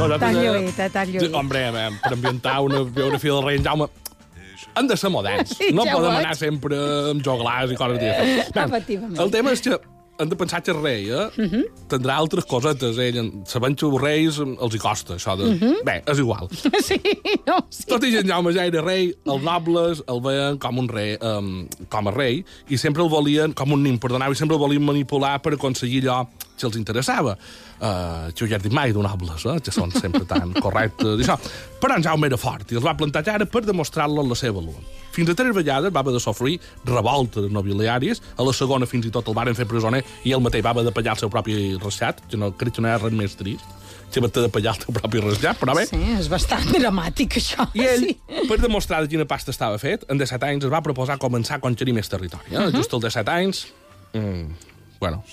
viens. 0.00 0.08
No, 0.08 0.08
allò 0.08 0.18
Tan 0.20 0.40
eh, 0.40 0.90
tan 0.96 1.12
lluït. 1.14 1.38
Hombre, 1.40 1.64
eh, 1.68 1.88
per 2.02 2.14
ambientar 2.16 2.60
una 2.66 2.82
biografia 2.84 3.36
del 3.36 3.46
rei 3.46 3.60
en 3.60 3.68
Jaume 3.68 3.90
han 4.74 4.86
de 4.86 4.96
ser 4.96 5.10
moderns. 5.10 5.56
No 5.76 5.86
ja 5.86 5.94
podem 5.96 6.18
anar 6.18 6.36
sempre 6.38 6.76
amb 7.12 7.24
joglars 7.24 7.72
i 7.72 7.78
coses 7.78 8.02
d'aquestes. 8.02 9.08
El 9.24 9.32
tema 9.32 9.54
és 9.56 9.64
que 9.64 9.78
hem 10.20 10.28
de 10.28 10.36
pensar 10.36 10.60
que 10.60 10.70
el 10.74 10.82
rei 10.82 11.06
eh, 11.08 11.62
tindrà 11.88 12.18
altres 12.20 12.44
cosetes. 12.44 12.98
Ell, 13.00 13.30
sabent 13.48 13.76
que 13.80 13.86
els 13.88 14.02
reis 14.02 14.40
els 14.42 14.76
hi 14.76 14.80
costa, 14.82 15.16
això 15.16 15.32
de... 15.40 15.48
Bé, 15.86 16.00
és 16.04 16.20
igual. 16.20 16.50
Sí, 16.90 16.98
no, 17.46 17.56
sí. 17.72 17.86
Tot 17.88 18.04
i 18.04 18.10
que 18.12 18.20
en 18.24 18.28
Jaume 18.28 18.52
ja 18.56 18.66
era 18.68 18.82
rei, 18.84 19.14
els 19.24 19.44
nobles 19.46 20.04
el 20.10 20.20
veien 20.24 20.60
com 20.60 20.80
un 20.82 20.90
rei, 20.92 21.14
um, 21.24 21.64
com 21.92 22.10
a 22.10 22.14
rei, 22.14 22.42
i 22.68 22.78
sempre 22.80 23.04
el 23.04 23.10
volien, 23.12 23.54
com 23.56 23.72
un 23.76 23.84
nin, 23.86 23.96
perdoneu, 24.02 24.34
i 24.34 24.38
sempre 24.38 24.58
el 24.58 24.62
volien 24.62 24.84
manipular 24.84 25.38
per 25.44 25.54
aconseguir 25.56 26.04
allò 26.04 26.24
que 26.60 26.68
els 26.68 26.76
interessava. 26.80 27.36
Uh, 27.80 28.28
que 28.36 28.44
jo 28.44 28.46
ja 28.50 28.58
he 28.58 28.60
dit 28.60 28.72
mai 28.76 28.92
d'un 28.92 29.06
nobles, 29.08 29.46
eh, 29.48 29.58
que 29.64 29.72
són 29.72 29.88
sempre 29.94 30.26
tan 30.28 30.52
correctes 30.60 31.22
això. 31.24 31.38
Però 31.80 31.96
en 31.96 32.04
Jaume 32.04 32.28
era 32.28 32.36
fort 32.36 32.70
i 32.72 32.76
els 32.76 32.84
va 32.84 32.92
plantar 32.94 33.22
ara 33.32 33.46
per 33.48 33.62
demostrar-lo 33.64 34.22
la 34.28 34.36
seva 34.36 34.60
valor. 34.60 34.82
Fins 35.14 35.30
a 35.32 35.34
tres 35.34 35.54
vegades 35.56 35.90
va 35.94 36.00
haver 36.04 36.12
de 36.12 36.20
sofrir 36.20 36.58
revoltes 36.84 37.48
nobiliàries, 37.50 38.20
a 38.36 38.44
la 38.44 38.52
segona 38.52 38.86
fins 38.86 39.06
i 39.08 39.10
tot 39.10 39.26
el 39.28 39.34
varen 39.34 39.56
fer 39.56 39.66
presoner 39.66 40.04
i 40.28 40.32
ell 40.36 40.44
mateix 40.44 40.62
va 40.64 40.70
haver 40.76 40.84
de 40.84 40.92
pagar 40.92 41.16
el 41.16 41.22
seu 41.24 41.30
propi 41.32 41.56
rescat, 41.80 42.20
que 42.30 42.36
no 42.36 42.52
crec 42.52 42.76
que 42.76 42.84
no 42.84 42.92
ha 42.92 42.98
res 43.00 43.16
més 43.16 43.34
trist, 43.40 43.64
que 44.12 44.20
va 44.20 44.28
haver 44.28 44.44
de 44.44 44.52
pagar 44.52 44.76
el 44.76 44.84
teu 44.84 44.94
propi 45.00 45.24
rescat, 45.24 45.58
però 45.58 45.74
bé, 45.74 45.86
Sí, 45.88 45.98
és 46.18 46.28
bastant 46.28 46.68
dramàtic, 46.76 47.40
això. 47.40 47.66
i 47.74 47.86
ell, 47.86 48.06
Sí. 48.10 48.46
per 48.48 48.60
demostrar 48.60 49.00
de 49.02 49.08
quina 49.08 49.24
pasta 49.24 49.50
estava 49.50 49.78
fet, 49.78 50.04
en 50.10 50.18
17 50.18 50.44
anys 50.52 50.64
es 50.68 50.70
va 50.70 50.82
proposar 50.82 51.16
començar 51.18 51.56
a 51.56 51.60
conquerir 51.60 51.94
més 51.94 52.08
territori. 52.12 52.52
Eh? 52.52 52.70
Just 52.76 52.92
als 52.92 53.02
17 53.08 53.30
anys, 53.30 53.66
mm, 54.12 54.46
bueno, 55.00 55.24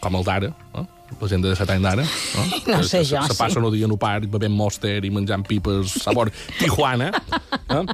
com 0.00 0.16
el 0.16 0.24
d'ara, 0.24 0.52
eh? 0.78 0.86
la 1.20 1.28
gent 1.28 1.42
de 1.42 1.50
17 1.52 1.72
anys 1.74 1.82
d'ara, 1.88 2.02
eh? 2.06 2.62
No 2.70 2.78
que 2.78 2.84
sé 2.88 3.04
se, 3.04 3.16
jo, 3.16 3.22
se 3.26 3.34
sí. 3.34 3.38
passen 3.40 3.64
el 3.66 3.72
dia 3.76 3.84
en 3.88 3.92
un 3.92 3.98
parc 4.00 4.28
bevent 4.30 4.54
Monster 4.56 4.98
i 5.04 5.10
menjant 5.10 5.44
pipes 5.46 5.98
sabor 6.04 6.30
Tijuana. 6.60 7.10
Eh? 7.68 7.84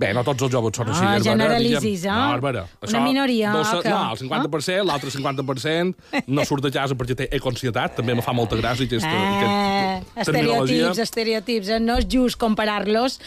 Bé, 0.00 0.14
no 0.16 0.22
tots 0.24 0.40
els 0.46 0.52
joves 0.54 0.72
són 0.78 0.88
així. 0.88 1.02
Ah, 1.04 1.10
Bàrbara, 1.18 1.24
generalitzis, 1.26 2.04
eh? 2.06 2.08
No, 2.08 2.28
Bàrbara, 2.32 2.62
Una 2.88 3.00
minoria, 3.04 3.50
No, 3.52 3.64
se- 3.68 3.82
que- 3.84 3.90
no, 3.92 3.98
el 4.14 4.20
50%, 4.22 4.86
l'altre 4.88 5.10
50%, 5.12 6.22
no 6.36 6.44
surt 6.48 6.64
de 6.64 6.70
casa 6.72 6.96
perquè 6.96 7.16
té 7.18 7.26
econsietat, 7.36 7.98
també 7.98 8.14
me 8.16 8.24
fa 8.24 8.32
molta 8.32 8.56
gràcia 8.56 8.86
aquesta, 8.88 9.10
Eh, 9.10 9.98
aquesta 9.98 10.24
estereotips, 10.24 11.02
estereotips. 11.04 11.68
Eh? 11.76 11.80
No 11.84 11.98
és 12.00 12.08
just 12.08 12.40
comparar-los 12.40 13.18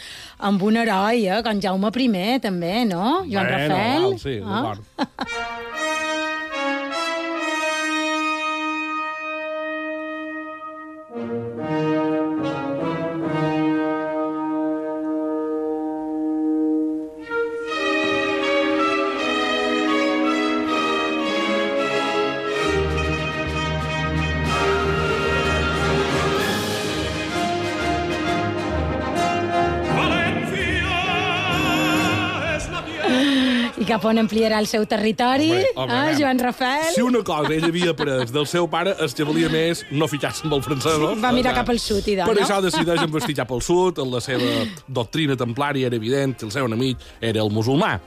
amb 0.50 0.66
un 0.66 0.82
heroi, 0.82 1.28
eh? 1.30 1.44
com 1.46 1.62
Jaume 1.62 1.94
I, 1.94 2.40
també, 2.42 2.74
no? 2.90 3.22
Joan 3.30 3.46
Bueno, 3.46 3.54
Rafael. 3.54 4.08
val, 4.10 4.18
sí, 4.26 4.40
Ah? 4.42 4.50
d'acord. 4.50 4.82
I 4.98 5.93
on 34.06 34.18
ampliarà 34.22 34.60
el 34.62 34.68
seu 34.68 34.86
territori, 34.90 35.52
Home, 35.52 35.86
home, 35.86 36.12
eh? 36.12 36.16
Joan 36.20 36.40
Rafael. 36.40 36.92
Si 36.96 37.02
una 37.02 37.24
cosa 37.24 37.54
ell 37.56 37.66
havia 37.70 37.92
après 37.94 38.32
del 38.34 38.46
seu 38.48 38.68
pare 38.72 38.96
és 39.04 39.14
que 39.16 39.24
valia 39.28 39.50
més 39.54 39.86
no 39.92 40.08
ficar-se 40.12 40.44
amb 40.48 40.54
els 40.60 40.66
francesos. 40.66 41.18
Va 41.24 41.32
mirar 41.36 41.54
Eh, 41.54 41.56
cap 41.62 41.70
al 41.70 41.80
sud, 41.80 42.08
i 42.08 42.16
de, 42.16 42.26
Per 42.26 42.36
no? 42.36 42.42
això 42.46 42.62
decideix 42.62 43.02
investir 43.06 43.36
cap 43.36 43.52
al 43.52 43.62
sud, 43.62 43.98
la 44.10 44.22
seva 44.22 44.64
doctrina 44.88 45.36
templària 45.40 45.88
era 45.88 45.96
evident, 45.96 46.36
el 46.44 46.52
seu 46.52 46.66
enemic 46.66 46.98
era 47.22 47.42
el 47.42 47.52
musulmà. 47.54 48.00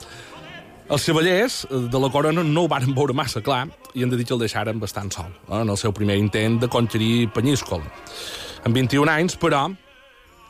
Els 0.88 1.02
cavallers 1.04 1.66
de 1.90 1.98
la 1.98 2.08
corona 2.14 2.44
no 2.46 2.62
ho 2.62 2.68
van 2.70 2.84
veure 2.94 3.12
massa 3.12 3.40
clar 3.42 3.64
i 3.94 4.04
han 4.04 4.10
de 4.12 4.16
dir 4.20 4.26
que 4.28 4.34
el 4.36 4.38
deixaren 4.44 4.78
bastant 4.78 5.10
sol 5.10 5.32
eh, 5.48 5.60
en 5.62 5.68
el 5.72 5.76
seu 5.76 5.92
primer 5.92 6.16
intent 6.20 6.60
de 6.62 6.68
conquerir 6.68 7.28
Penyíscola. 7.34 7.82
Amb 8.64 8.74
21 8.74 9.10
anys, 9.10 9.34
però, 9.36 9.64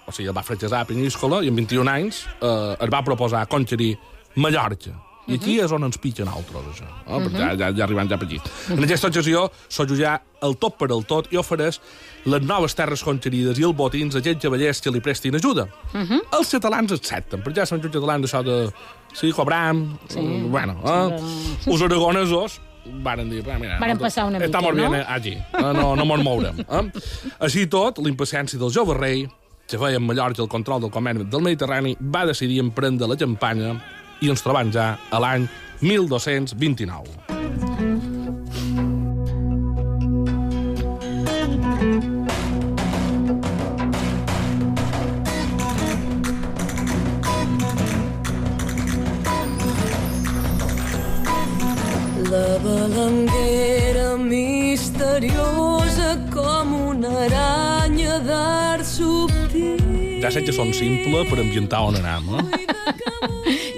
o 0.07 0.13
sigui, 0.13 0.29
el 0.29 0.37
va 0.37 0.43
fracassar 0.45 0.83
a 0.85 0.89
Penyíscola 0.89 1.41
i 1.45 1.49
amb 1.49 1.57
21 1.63 1.89
anys 1.91 2.27
eh, 2.41 2.77
es 2.85 2.93
va 2.93 3.01
proposar 3.05 3.47
conquerir 3.49 3.95
Mallorca. 4.37 4.93
I 5.27 5.35
aquí 5.41 5.57
és 5.59 5.73
on 5.75 5.83
ens 5.89 5.99
piquen 5.99 6.29
altres, 6.31 6.67
això. 6.71 6.87
Eh? 6.87 7.17
Perquè 7.25 7.41
ja, 7.41 7.49
ja, 7.59 7.71
ja 7.75 7.85
arribant 7.87 8.11
ja 8.11 8.19
per 8.21 8.29
aquí. 8.29 8.39
En 8.75 8.85
aquesta 8.87 9.09
ocasió, 9.11 9.47
s'ajullar 9.69 10.21
el 10.47 10.55
tot 10.63 10.77
per 10.79 10.87
el 10.95 11.03
tot 11.09 11.33
i 11.35 11.41
ofereix 11.41 11.81
les 12.31 12.45
noves 12.47 12.75
terres 12.79 13.03
conquerides 13.03 13.59
i 13.59 13.65
els 13.67 13.75
botins 13.75 14.15
a 14.15 14.21
aquells 14.23 14.43
cavallers 14.43 14.81
que 14.85 14.93
li 14.95 15.01
prestin 15.03 15.35
ajuda. 15.39 15.67
Els 15.97 16.53
catalans 16.55 16.95
accepten, 16.95 17.43
perquè 17.43 17.63
ja 17.65 17.67
són 17.67 17.83
catalans 17.83 18.29
això 18.29 18.45
de... 18.47 18.61
Sí, 19.17 19.33
cobram... 19.33 19.83
Sí. 20.13 20.23
Bueno, 20.53 20.77
eh? 20.85 21.19
Els 21.67 21.83
aragonesos 21.83 22.61
varen 23.03 23.31
dir, 23.31 23.41
"Va, 23.43 23.57
mira, 23.59 23.81
Varen 23.81 23.99
passar 23.99 24.27
una 24.29 24.39
mica, 24.39 24.47
estamos 24.47 24.75
bien 24.77 24.93
no? 24.93 25.01
allí, 25.09 25.33
eh? 25.33 25.73
no, 25.75 25.97
no 25.97 26.05
mos 26.07 26.23
mourem. 26.23 26.61
Eh? 26.61 26.83
Així 27.43 27.67
tot, 27.67 27.99
l'impaciència 27.99 28.61
del 28.61 28.71
jove 28.71 28.95
rei, 28.95 29.25
que 29.67 29.79
feia 29.81 29.99
en 29.99 30.07
Mallorca 30.07 30.45
el 30.45 30.49
control 30.49 30.85
del 30.85 30.93
comerç 30.95 31.25
del 31.27 31.43
Mediterrani, 31.43 31.97
va 32.01 32.23
decidir 32.29 32.61
emprendre 32.63 33.09
la 33.11 33.17
campanya 33.19 33.73
i 34.21 34.31
ens 34.33 34.43
trobam 34.45 34.73
ja 34.73 34.97
a 35.11 35.21
l'any 35.21 35.49
1229. 35.81 37.27
La 52.27 52.59
balanguera 52.59 54.17
misteriosa 54.19 56.17
com 56.33 56.75
una 56.91 57.13
aranya 57.27 58.19
d'art 58.25 58.85
subtil. 58.85 60.21
Ja 60.25 60.33
sé 60.33 60.43
que 60.43 60.53
són 60.57 60.73
simple 60.75 61.23
per 61.31 61.39
ambientar 61.45 61.85
on 61.87 62.01
anem, 62.01 62.33
eh? 62.41 62.67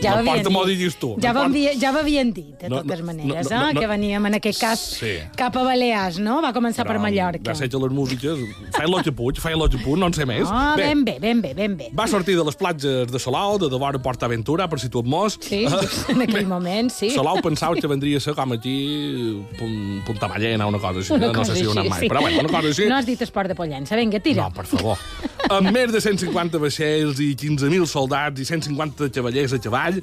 Ja 0.02 0.12
havien 0.14 0.24
M'emporta 0.28 0.50
m'ho 0.54 0.64
dit. 0.66 0.78
diguis 0.78 0.96
tu. 1.00 1.08
Ja, 1.20 1.30
havia, 1.34 1.72
ja 1.74 1.90
dit, 2.02 2.54
de 2.60 2.68
No, 2.68 2.82
totes 2.82 3.00
no, 3.00 3.06
maneres, 3.06 3.50
no, 3.50 3.56
no, 3.58 3.68
eh? 3.68 3.74
no. 3.74 3.80
que 3.80 3.86
veníem 3.86 4.26
en 4.26 4.34
aquest 4.34 4.60
cas 4.60 4.78
Sí. 4.98 5.14
cap 5.36 5.56
a 5.56 5.62
Balears, 5.64 6.18
no? 6.20 6.40
Va 6.40 6.52
començar 6.52 6.84
per 6.86 6.96
Però 6.96 7.00
Mallorca. 7.02 7.42
Ja 7.50 7.54
sé 7.54 7.68
que 7.68 7.76
les 7.76 7.90
músiques... 7.90 8.38
Feia-lo 8.76 9.02
que 9.02 9.10
puig, 9.12 9.40
feia-lo 9.40 9.68
que 9.68 9.78
puig, 9.78 9.98
no 9.98 10.06
en 10.06 10.14
sé 10.14 10.24
més. 10.24 10.46
Ah, 10.50 10.74
ben 10.76 11.04
bé, 11.04 11.18
ben 11.20 11.40
bé, 11.42 11.52
ben 11.54 11.76
bé. 11.76 11.90
Va 11.98 12.06
sortir 12.06 12.36
de 12.36 12.44
les 12.44 12.54
platges 12.54 13.10
de 13.10 13.18
Salou, 13.18 13.58
de 13.58 13.68
devora 13.68 13.98
Port 13.98 14.22
Aventura, 14.22 14.68
per 14.68 14.78
si 14.78 14.88
tu 14.88 15.00
et 15.00 15.06
mos. 15.06 15.38
Sí, 15.40 15.64
en 16.08 16.22
aquell 16.22 16.46
moment, 16.46 16.90
sí. 16.90 17.10
Salou 17.10 17.40
pensava 17.42 17.74
que 17.74 17.86
vendria 17.90 18.18
a 18.18 18.20
ser 18.20 18.34
com 18.34 18.52
aquí 18.52 19.42
Pun- 19.58 20.02
Punta 20.06 20.28
Ballena, 20.28 20.66
una 20.66 20.78
cosa 20.78 21.00
així. 21.00 21.12
Una 21.12 21.26
no 21.32 21.32
cosa 21.40 21.54
sé 21.54 21.60
si 21.60 21.66
ho 21.66 21.72
anat 21.72 21.88
mai, 21.90 22.00
sí. 22.00 22.08
però 22.08 22.20
bueno, 22.22 22.40
una 22.40 22.48
cosa 22.48 22.68
així. 22.68 22.86
No 22.88 22.96
has 22.96 23.06
dit 23.06 23.20
esport 23.22 23.48
de 23.48 23.54
Pollença. 23.58 23.96
Vinga, 23.96 24.20
tira. 24.20 24.42
No, 24.46 24.52
per 24.54 24.66
favor. 24.66 24.96
Amb 25.48 25.70
més 25.72 25.92
de 25.94 26.00
150 26.02 26.58
vaixells 26.60 27.20
i 27.24 27.30
15.000 27.38 27.86
soldats 27.88 28.40
i 28.42 28.44
150 28.44 29.08
cavallers 29.14 29.54
a 29.56 29.60
cavall, 29.64 30.00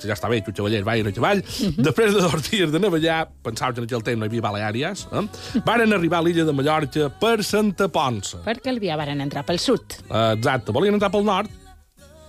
ja 0.00 0.12
està 0.14 0.28
bé 0.30 0.38
els 0.40 0.56
cavallers 0.56 0.84
vagin 0.86 1.10
a 1.10 1.12
cavall, 1.16 1.42
Mhm. 1.42 1.82
després 1.84 2.14
de 2.14 2.20
dos 2.24 2.48
dies 2.50 2.72
de 2.72 2.78
navegar, 2.80 3.28
pensava 3.44 3.72
que 3.74 3.80
en 3.80 3.84
aquell 3.86 4.02
temps 4.02 4.18
no 4.18 4.24
hi 4.24 4.28
havia 4.28 4.42
Baleàries, 4.42 5.06
eh? 5.12 5.60
varen 5.64 5.92
arribar 5.92 6.18
a 6.18 6.22
l'illa 6.22 6.44
de 6.44 6.52
Mallorca 6.52 7.10
per 7.20 7.42
Santa 7.44 7.88
Ponça. 7.88 8.38
Perquè 8.44 8.68
el 8.72 8.80
via 8.80 8.96
varen 8.96 9.20
entrar 9.20 9.44
pel 9.44 9.58
sud. 9.58 9.84
Exacte, 10.08 10.72
volien 10.72 10.94
entrar 10.94 11.10
pel 11.10 11.24
nord, 11.24 11.50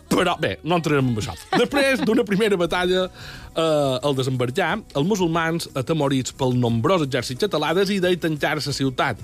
però 0.09 0.37
bé, 0.39 0.57
no 0.63 0.75
entrarem 0.75 1.07
en 1.07 1.15
això. 1.15 1.35
Després 1.57 1.99
d'una 2.05 2.23
primera 2.23 2.55
batalla 2.57 3.09
eh, 3.55 3.99
al 4.03 4.15
desembarcar, 4.15 4.81
els 4.95 5.07
musulmans, 5.07 5.69
atemorits 5.73 6.31
pel 6.33 6.53
nombrós 6.59 7.01
exèrcit 7.07 7.39
català, 7.39 7.73
decideix 7.73 8.19
tancar 8.19 8.55
la 8.55 8.61
ciutat. 8.73 9.17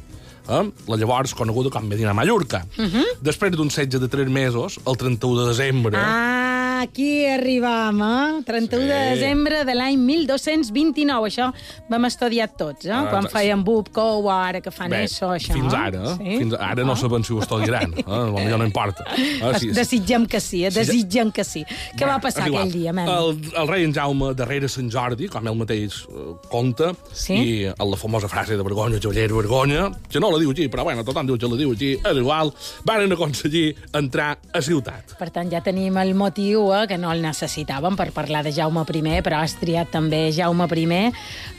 Eh? 0.47 0.71
La 0.87 0.97
llavors 0.99 1.33
coneguda 1.33 1.69
com 1.69 1.85
Medina 1.87 2.13
Mallorca. 2.13 2.65
Uh 2.77 2.85
-huh. 2.85 3.05
Després 3.21 3.51
d'un 3.51 3.69
setge 3.69 3.99
de 3.99 4.07
tres 4.07 4.29
mesos, 4.29 4.79
el 4.85 4.97
31 4.97 5.41
de 5.41 5.47
desembre... 5.47 5.97
Ah, 5.97 6.42
aquí 6.83 7.25
arribam, 7.25 8.01
eh? 8.01 8.43
31 8.45 8.83
Sí. 8.83 8.87
de 8.87 8.99
desembre 9.15 9.63
de 9.65 9.75
l'any 9.75 9.97
1229. 9.97 11.27
Això 11.29 11.49
vam 11.89 12.05
estudiar 12.05 12.49
tots, 12.57 12.85
eh? 12.85 12.91
Ah, 12.91 13.07
Quan 13.09 13.23
exacte. 13.25 13.37
feien 13.39 13.63
Bubco 13.63 14.01
o 14.19 14.29
ara 14.31 14.61
que 14.61 14.71
fan 14.71 14.89
Bé, 14.91 15.03
això, 15.05 15.31
això. 15.35 15.53
fins 15.53 15.73
ara, 15.73 16.03
eh? 16.03 16.15
Sí? 16.17 16.37
fins 16.43 16.53
ara 16.59 16.83
no 16.83 16.95
sabem 16.95 17.23
si 17.23 17.33
ho 17.33 17.39
estudiaran. 17.41 17.93
Eh? 17.97 18.03
Potser 18.03 18.57
no 18.57 18.65
importa. 18.65 19.03
Eh? 19.17 19.39
Es- 19.53 19.75
Desitgem 19.75 20.25
que 20.27 20.39
sí, 20.39 20.65
eh? 20.65 20.69
desitgem 20.71 21.31
que 21.31 21.43
sí. 21.43 21.63
Què 21.97 22.05
va 22.07 22.19
passar 22.19 22.47
aquell 22.47 22.71
dia, 22.71 22.93
men? 22.93 23.07
El, 23.07 23.37
el 23.55 23.67
rei 23.67 23.83
en 23.85 23.93
Jaume, 23.93 24.33
darrere 24.35 24.67
Sant 24.69 24.89
Jordi, 24.91 25.27
com 25.27 25.47
ell 25.47 25.55
mateix 25.55 26.03
eh, 26.09 26.35
conta, 26.49 26.93
Sí? 27.13 27.33
i 27.33 27.65
en 27.67 27.89
la 27.91 27.97
famosa 27.97 28.27
frase 28.27 28.57
de 28.57 28.63
vergonya, 28.63 28.99
cavaller, 28.99 29.31
vergonya, 29.33 29.91
que 30.09 30.19
no 30.19 30.31
la 30.31 30.39
diu 30.39 30.51
aquí, 30.51 30.67
però 30.69 30.83
bueno, 30.83 31.03
tothom 31.03 31.27
diu 31.27 31.37
que 31.37 31.47
la 31.47 31.57
diu 31.57 31.71
aquí, 31.71 31.93
és 32.03 32.17
igual, 32.17 32.51
varen 32.85 33.11
aconseguir 33.13 33.75
entrar 33.93 34.37
a 34.53 34.61
ciutat. 34.61 35.15
Per 35.19 35.29
tant, 35.31 35.49
ja 35.51 35.61
tenim 35.61 35.95
el 35.97 36.13
motiu 36.15 36.72
Xua, 36.73 36.87
que 36.89 36.97
no 36.97 37.11
el 37.13 37.21
necessitàvem 37.21 37.93
per 37.97 38.09
parlar 38.15 38.41
de 38.45 38.51
Jaume 38.53 38.81
I, 38.81 39.21
però 39.21 39.41
has 39.43 39.53
triat 39.59 39.91
també 39.93 40.31
Jaume 40.33 40.65
I 40.65 41.11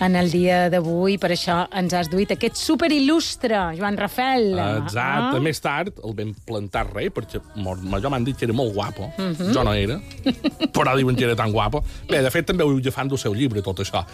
en 0.03 0.17
el 0.17 0.31
dia 0.31 0.69
d'avui, 0.71 1.19
per 1.19 1.31
això 1.31 1.69
ens 1.71 1.95
has 1.95 2.11
duit 2.11 2.31
aquest 2.33 2.57
superil·lustre, 2.59 3.77
Joan 3.79 3.97
Rafel. 3.97 4.59
Exacte. 4.59 5.37
Ah? 5.37 5.41
Més 5.41 5.61
tard 5.61 6.01
el 6.03 6.15
vam 6.19 6.35
plantar 6.47 6.87
rei, 6.93 7.11
perquè 7.11 7.39
jo 7.41 8.11
m'han 8.11 8.25
dit 8.25 8.37
que 8.37 8.47
era 8.47 8.53
molt 8.53 8.75
guapo. 8.75 9.13
Mhm. 9.17 9.53
Jo 9.55 9.63
no 9.63 9.73
era, 9.73 10.01
però 10.73 10.97
diuen 10.97 11.15
que 11.17 11.25
era 11.25 11.37
tan 11.37 11.53
guapo. 11.53 11.85
Bé, 12.09 12.23
de 12.23 12.31
fet, 12.31 12.47
també 12.47 12.65
ho 12.65 12.75
fan 12.91 13.09
del 13.09 13.19
seu 13.19 13.35
llibre, 13.35 13.63
tot 13.63 13.79
això. 13.79 14.05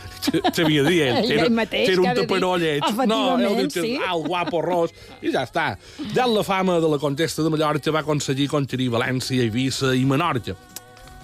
Xavier 0.52 0.84
Díaz, 0.84 1.20
que 1.26 1.34
era, 1.34 1.44
Ell 1.46 1.52
mateix, 1.52 1.86
que 1.86 1.92
era 1.92 2.02
un 2.02 2.14
taperó 2.14 2.56
lleig. 2.58 2.82
No, 3.06 3.38
ell 3.38 3.56
diu 3.56 3.68
que 3.68 3.80
sí. 3.80 3.94
és 3.96 4.06
alt, 4.06 4.26
guapo, 4.26 4.60
ros, 4.60 4.92
i 5.22 5.32
ja 5.32 5.46
està. 5.48 5.76
Ja 6.14 6.26
la 6.26 6.44
fama 6.44 6.78
de 6.80 6.88
la 6.88 6.98
contesta 6.98 7.42
de 7.42 7.50
Mallorca 7.50 7.90
va 7.90 8.04
aconseguir 8.04 8.48
conquerir 8.48 8.90
València, 8.90 9.40
Eivissa 9.40 9.94
i 9.96 10.04
Menorca. 10.04 10.56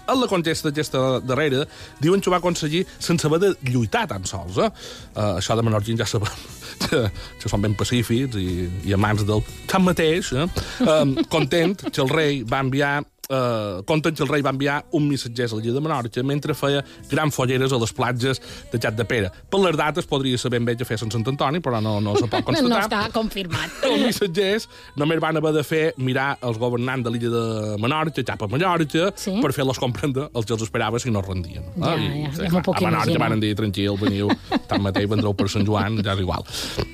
En 0.06 0.20
la 0.20 0.28
contesta 0.30 0.70
aquesta 0.70 1.20
darrera, 1.20 1.64
diuen 2.02 2.20
que 2.20 2.30
ho 2.30 2.34
va 2.34 2.38
aconseguir 2.42 2.84
sense 2.98 3.26
haver 3.26 3.40
de 3.42 3.52
lluitar 3.70 4.06
tan 4.10 4.26
sols. 4.28 4.58
Eh? 4.62 4.70
Uh, 5.16 5.36
això 5.40 5.56
de 5.58 5.64
menorquins 5.66 6.00
ja 6.02 6.06
sabem 6.08 6.46
que, 6.86 7.02
que 7.42 7.50
són 7.50 7.64
ben 7.64 7.74
pacífics 7.78 8.38
i, 8.38 8.68
i 8.86 8.94
amants 8.96 9.26
del 9.26 9.42
tanmateix. 9.70 10.32
Eh? 10.36 10.48
Um, 10.86 11.16
content 11.32 11.88
que 11.88 12.02
el 12.04 12.12
rei 12.12 12.42
va 12.46 12.62
enviar 12.64 13.00
Uh, 13.26 13.82
conten 13.82 14.14
que 14.14 14.22
el 14.22 14.28
rei 14.30 14.42
va 14.44 14.52
enviar 14.54 14.84
un 14.94 15.08
missatger 15.10 15.48
a 15.50 15.56
l'illa 15.58 15.72
de 15.74 15.80
Menorca 15.82 16.22
mentre 16.22 16.54
feia 16.54 16.84
gran 17.10 17.32
folleres 17.34 17.72
a 17.74 17.78
les 17.82 17.90
platges 17.92 18.38
de 18.70 18.78
Xat 18.78 18.94
de 18.94 19.04
Pere. 19.04 19.32
Per 19.50 19.58
les 19.64 19.74
dates 19.76 20.06
podria 20.06 20.38
ser 20.38 20.52
ben 20.54 20.64
bé 20.64 20.76
que 20.78 20.86
feien 20.86 21.10
Sant 21.10 21.26
Antoni, 21.26 21.58
però 21.64 21.80
no, 21.82 21.96
no 22.00 22.14
se 22.20 22.28
pot 22.30 22.44
constatar. 22.46 22.70
No 22.70 22.78
està 22.84 23.00
confirmat. 23.16 23.74
Els 23.88 24.04
missatgers 24.06 24.68
només 24.96 25.18
van 25.24 25.40
haver 25.40 25.52
de 25.58 25.64
fer 25.66 25.82
mirar 25.98 26.36
els 26.46 26.60
governants 26.62 27.02
de 27.08 27.10
l'illa 27.16 27.32
de 27.34 27.42
Menorca, 27.82 28.22
cap 28.30 28.46
a 28.46 28.50
Mallorca, 28.52 29.10
Sí. 29.16 29.34
per 29.42 29.50
fer-los 29.56 29.78
comprendre 29.82 30.28
el 30.32 30.44
que 30.46 30.54
els 30.54 30.62
esperava 30.62 30.98
si 31.02 31.10
no 31.10 31.18
es 31.24 31.26
rendien. 31.26 31.66
Ja, 31.82 31.96
I, 31.98 32.08
ja, 32.28 32.32
ja 32.46 32.52
m'ho 32.54 32.62
puc 32.62 32.78
a 32.78 32.84
Menorca 32.86 33.10
imaginar. 33.10 33.30
van 33.34 33.42
dir, 33.42 33.52
tranquil, 33.58 33.98
veniu, 33.98 34.30
tanmateix 34.70 35.10
vendreu 35.10 35.34
per 35.34 35.48
Sant 35.50 35.66
Joan, 35.66 35.98
ja 36.04 36.14
és 36.14 36.22
igual. 36.22 36.46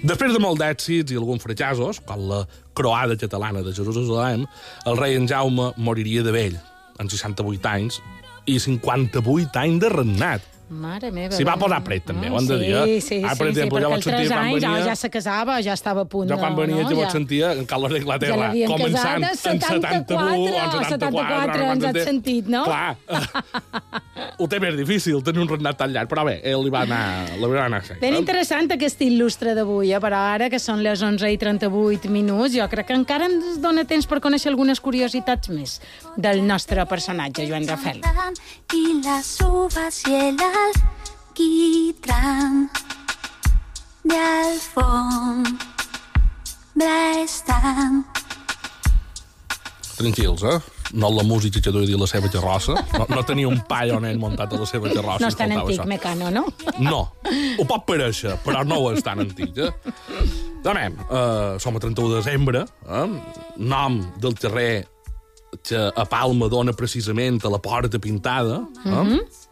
Després 0.02 0.32
de 0.32 0.40
molt 0.40 0.60
d'èxits 0.64 1.12
i 1.12 1.20
alguns 1.20 1.44
fracassos, 1.44 2.00
com 2.08 2.24
la 2.32 2.42
croada 2.74 3.16
catalana 3.16 3.62
de 3.62 3.74
Jerusalem, 3.74 4.46
el 4.86 4.96
rei 4.98 5.16
en 5.16 5.28
Jaume 5.28 5.72
moriria 5.76 6.22
de 6.22 6.34
vell, 6.34 6.58
amb 6.98 7.10
68 7.12 7.68
anys, 7.68 8.00
i 8.46 8.58
58 8.58 9.60
anys 9.62 9.82
de 9.82 9.92
regnat. 9.92 10.51
Mare 10.72 11.10
meva. 11.12 11.34
S'hi 11.36 11.44
va 11.44 11.54
posar 11.60 11.82
pret, 11.84 12.04
també, 12.08 12.30
ho 12.32 12.38
hem 12.38 12.46
de 12.48 12.56
sí, 12.56 12.64
dir, 12.64 12.72
eh? 12.72 12.84
Sí, 12.86 13.00
sí, 13.06 13.18
per 13.22 13.36
sí, 13.36 13.48
exemple, 13.50 13.82
jo 13.82 13.88
perquè 13.88 13.92
vaig 13.92 13.98
als 13.98 14.06
sentir 14.06 14.22
3 14.22 14.32
quan 14.32 14.46
anys 14.46 14.62
ja, 14.62 14.70
venia- 14.72 14.86
ja 14.86 14.94
se 14.96 15.10
casava, 15.12 15.56
ja 15.62 15.74
estava 15.76 16.04
a 16.06 16.08
punt 16.08 16.30
Jo 16.30 16.38
quan 16.40 16.56
venia 16.56 16.80
no? 16.80 16.88
ja, 16.88 16.96
ja... 16.96 17.02
ja. 17.04 17.10
sentia 17.12 17.52
en 17.52 17.66
Carles 17.68 17.92
Ja 17.92 17.98
d'Anglaterra, 17.98 18.38
l'havien 18.40 18.72
casat 18.82 19.16
en 19.18 19.26
a 19.28 19.34
71 19.34 20.22
o 20.22 20.46
en 20.48 20.86
74, 20.88 20.88
74. 20.88 21.66
ens 21.72 21.84
has 21.90 22.08
sentit, 22.08 22.48
no? 22.48 22.64
Clar. 22.64 22.96
ho 24.40 24.48
té 24.48 24.60
més 24.62 24.76
difícil, 24.78 25.20
tenir 25.26 25.44
un 25.44 25.50
regnat 25.52 25.78
tan 25.82 25.92
llarg, 25.92 26.10
però 26.10 26.24
bé, 26.26 26.38
ell 26.48 26.64
li 26.64 26.72
va 26.72 26.84
anar, 26.88 27.02
li 27.36 27.52
va 27.52 27.66
anar 27.66 27.82
a 27.82 27.98
Ben 28.00 28.16
interessant 28.16 28.70
aquest 28.72 29.04
il·lustre 29.04 29.54
d'avui, 29.58 29.92
eh? 29.92 30.00
però 30.02 30.22
ara 30.32 30.48
que 30.52 30.60
són 30.62 30.82
les 30.84 31.02
11 31.04 31.28
i 31.34 31.38
38 31.40 32.10
minuts, 32.12 32.56
jo 32.56 32.66
crec 32.72 32.88
que 32.88 32.96
encara 32.96 33.28
ens 33.28 33.60
dona 33.62 33.84
temps 33.88 34.08
per 34.08 34.22
conèixer 34.24 34.50
algunes 34.52 34.80
curiositats 34.80 35.52
més 35.52 35.78
del 36.16 36.42
nostre 36.46 36.86
personatge, 36.88 37.46
Joan 37.48 37.68
Rafel. 37.68 38.00
y 38.72 39.02
las 39.02 39.40
uvas 39.40 40.02
y 40.06 40.14
el 40.14 40.36
alquitrán 41.33 42.71
de 44.04 44.19
alfombra 44.19 45.52
están. 47.23 48.07
Tranquils, 49.97 50.42
eh? 50.42 50.61
No 50.92 51.11
la 51.11 51.23
música 51.23 51.61
que 51.61 51.71
duia 51.71 51.87
dir 51.87 51.99
la 51.99 52.07
seva 52.07 52.28
carrossa. 52.28 52.75
No, 52.99 53.07
no 53.09 53.23
tenia 53.25 53.49
un 53.49 53.62
paio 53.69 54.00
nen 54.00 54.19
muntat 54.21 54.52
a 54.52 54.59
la 54.61 54.66
seva 54.66 54.90
carrossa. 54.92 55.23
No 55.25 55.28
és 55.31 55.37
tan 55.38 55.52
antic, 55.54 55.78
això. 55.78 55.87
Mecano, 55.88 56.31
no? 56.31 56.45
No, 56.85 57.00
ho 57.59 57.64
pot 57.69 57.87
pareixer, 57.88 58.37
però 58.45 58.64
no 58.66 58.83
és 58.92 59.02
tan 59.04 59.23
antic. 59.25 59.57
Eh? 59.57 59.71
Demem, 60.64 60.99
uh, 61.09 61.57
som 61.62 61.76
a 61.76 61.81
31 61.81 62.11
de 62.11 62.21
desembre, 62.21 62.66
eh? 62.88 63.07
nom 63.57 64.02
del 64.21 64.37
carrer 64.37 64.85
que 65.62 65.78
a 65.78 66.04
Palma 66.09 66.49
dona 66.49 66.73
precisament 66.73 67.40
a 67.45 67.52
la 67.52 67.61
porta 67.62 67.99
pintada. 67.99 68.66
Eh? 68.85 68.88
Mm 68.88 69.09
-hmm. 69.09 69.50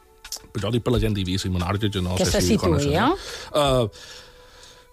Però 0.52 0.66
jo 0.68 0.72
dic 0.76 0.82
per 0.86 0.92
la 0.92 0.98
gent 1.02 1.14
d'Eivissa 1.14 1.48
i 1.48 1.50
Menorca, 1.54 1.88
que 1.88 2.00
no 2.02 2.16
Que 2.16 2.24
sé 2.24 2.32
se 2.38 2.40
si 2.40 2.56
situï, 2.56 2.60
coneixen. 2.60 2.92
eh? 2.92 3.10
Uh, 3.54 3.88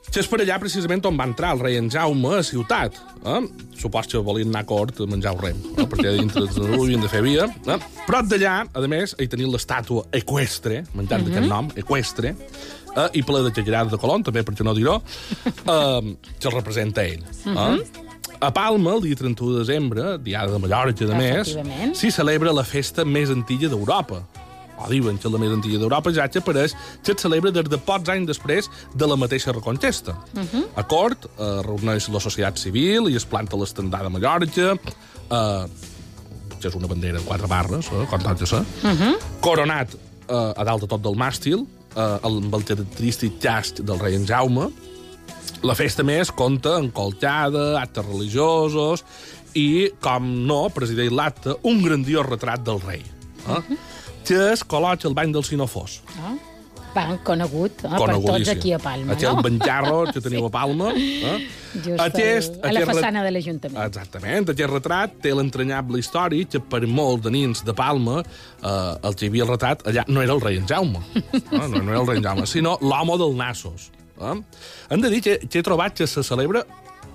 que 0.08 0.22
és 0.22 0.28
per 0.32 0.40
allà 0.40 0.56
precisament 0.62 1.04
on 1.10 1.18
va 1.20 1.26
entrar 1.28 1.50
el 1.56 1.60
rei 1.60 1.76
en 1.76 1.90
Jaume 1.92 2.38
a 2.38 2.44
ciutat. 2.44 2.96
Eh? 3.28 3.42
Supos 3.82 4.08
que 4.08 4.22
volien 4.24 4.48
anar 4.54 4.62
a 4.64 4.70
cort 4.70 5.02
a 5.04 5.08
menjar 5.10 5.34
un 5.36 5.42
rem, 5.44 5.58
eh? 5.76 5.84
perquè 5.84 6.14
dintre 6.16 6.46
de 6.48 6.64
ho 6.64 6.80
havien 6.84 7.04
de 7.04 7.10
fer 7.12 7.22
via. 7.26 7.50
Eh? 7.68 7.78
Prop 8.08 8.30
d'allà, 8.32 8.56
a 8.72 8.88
més, 8.88 9.18
hi 9.20 9.28
tenia 9.28 9.52
l'estàtua 9.52 10.06
equestre, 10.16 10.86
menjant 10.94 11.24
mm 11.24 11.28
-hmm. 11.28 11.36
aquest 11.36 11.50
nom, 11.52 11.68
equestre, 11.76 12.36
eh? 12.96 13.10
i 13.20 13.24
ple 13.24 13.44
de 13.44 13.52
xagerades 13.52 13.92
de 13.92 13.98
Colón, 13.98 14.24
també, 14.24 14.44
perquè 14.44 14.64
no 14.64 14.74
dir-ho, 14.74 14.96
eh, 14.96 16.16
que 16.40 16.48
el 16.48 16.54
representa 16.54 17.04
ell. 17.04 17.24
Eh? 17.46 18.06
A 18.40 18.54
Palma, 18.54 18.94
el 18.96 19.02
dia 19.02 19.16
31 19.16 19.54
de 19.54 19.60
desembre, 19.60 20.18
diada 20.20 20.52
de 20.52 20.60
Mallorca, 20.60 21.06
de 21.06 21.16
més, 21.16 21.58
s'hi 21.98 22.12
celebra 22.12 22.54
la 22.54 22.64
festa 22.64 23.04
més 23.04 23.30
antiga 23.30 23.68
d'Europa. 23.68 24.24
O 24.78 24.88
diuen 24.92 25.18
que 25.18 25.28
és 25.28 25.34
la 25.34 25.42
més 25.42 25.54
antiga 25.54 25.80
d'Europa, 25.82 26.14
ja 26.14 26.28
que 26.30 26.40
apareix 26.44 26.76
que 27.04 27.16
es 27.16 27.22
celebra 27.22 27.52
des 27.52 27.70
de 27.70 27.80
pocs 27.82 28.10
anys 28.14 28.30
després 28.30 28.70
de 28.94 29.10
la 29.10 29.18
mateixa 29.18 29.52
reconquesta. 29.52 30.18
Uh 30.34 30.44
-huh. 30.44 30.66
A 30.76 30.84
cort, 30.84 31.26
eh, 31.26 31.62
reuneix 31.66 32.10
la 32.10 32.20
societat 32.20 32.58
civil 32.58 33.10
i 33.10 33.16
es 33.16 33.26
planta 33.26 33.58
l'estendà 33.58 34.04
de 34.04 34.10
Mallorca, 34.10 34.74
eh, 35.32 35.66
que 36.60 36.68
és 36.68 36.76
una 36.76 36.88
bandera 36.88 37.20
de 37.20 37.26
quatre 37.26 37.48
barres, 37.48 37.88
eh, 37.88 38.06
com 38.10 38.22
tot 38.22 38.40
ja 38.40 38.46
sé, 38.46 38.58
uh 38.58 38.92
-huh. 38.92 39.18
coronat 39.40 39.94
eh, 39.94 40.54
a 40.56 40.64
dalt 40.64 40.82
de 40.82 40.88
tot 40.88 41.02
del 41.02 41.16
màstil, 41.16 41.66
eh, 41.96 42.20
amb 42.22 42.54
el 42.54 42.64
característic 42.64 43.42
llast 43.44 43.82
del 43.82 44.00
rei 44.00 44.16
en 44.16 44.26
Jaume, 44.26 44.70
la 45.64 45.76
festa 45.76 46.04
més 46.04 46.32
compta 46.32 46.78
amb 46.78 46.94
colxada, 46.94 47.82
actes 47.82 48.06
religiosos 48.06 49.04
i, 49.58 49.92
com 50.04 50.46
no, 50.46 50.70
presideix 50.70 51.12
l'acte, 51.12 51.56
un 51.64 51.82
grandiós 51.82 52.28
retrat 52.28 52.64
del 52.68 52.82
rei, 52.82 53.04
eh? 53.48 53.62
Que 54.28 54.38
es 54.54 54.64
col·loca 54.68 55.08
al 55.08 55.16
bany 55.18 55.32
del 55.34 55.44
Sinofós. 55.48 56.02
Ah, 56.20 56.36
Van 56.96 57.20
conegut, 57.22 57.84
eh, 57.86 57.90
per 57.94 58.16
tots 58.24 58.50
aquí 58.50 58.72
a 58.74 58.80
Palma, 58.82 59.14
Aquell 59.14 59.36
no? 59.36 59.42
banjarro 59.46 59.98
que 60.12 60.22
teniu 60.26 60.48
a 60.48 60.50
Palma. 60.50 60.88
Eh? 60.98 61.34
Just 61.76 61.90
al- 61.90 62.00
a 62.00 62.72
la 62.72 62.80
aquest 62.80 62.90
façana 62.90 63.22
ret- 63.22 63.28
de 63.28 63.32
l'Ajuntament. 63.36 63.84
Exactament. 63.86 64.50
Aquest 64.50 64.72
retrat 64.72 65.14
té 65.22 65.34
l'entranyable 65.36 66.00
història 66.02 66.48
que 66.50 66.60
per 66.60 66.80
molts 66.88 67.22
de 67.28 67.30
nins 67.36 67.62
de 67.68 67.76
Palma 67.78 68.24
eh, 68.24 68.96
el 69.04 69.14
que 69.20 69.28
hi 69.28 69.30
havia 69.30 69.44
el 69.46 69.52
retrat 69.52 69.86
allà 69.92 70.08
no 70.08 70.24
era 70.26 70.34
el 70.34 70.42
rei 70.42 70.58
en 70.58 70.66
Jaume. 70.66 71.04
No, 71.52 71.68
no, 71.68 71.84
no 71.84 71.92
era 71.92 72.02
el 72.02 72.08
rei 72.08 72.18
en 72.18 72.24
Jaume, 72.32 72.48
sinó 72.50 72.80
l'home 72.82 73.20
del 73.22 73.38
Nassos. 73.38 73.92
Eh? 74.18 74.34
Hem 74.90 75.02
de 75.06 75.10
dir 75.14 75.22
que, 75.22 75.38
que 75.46 75.60
he 75.60 75.64
trobat 75.64 75.94
que 75.94 76.08
se 76.08 76.24
celebra 76.26 76.66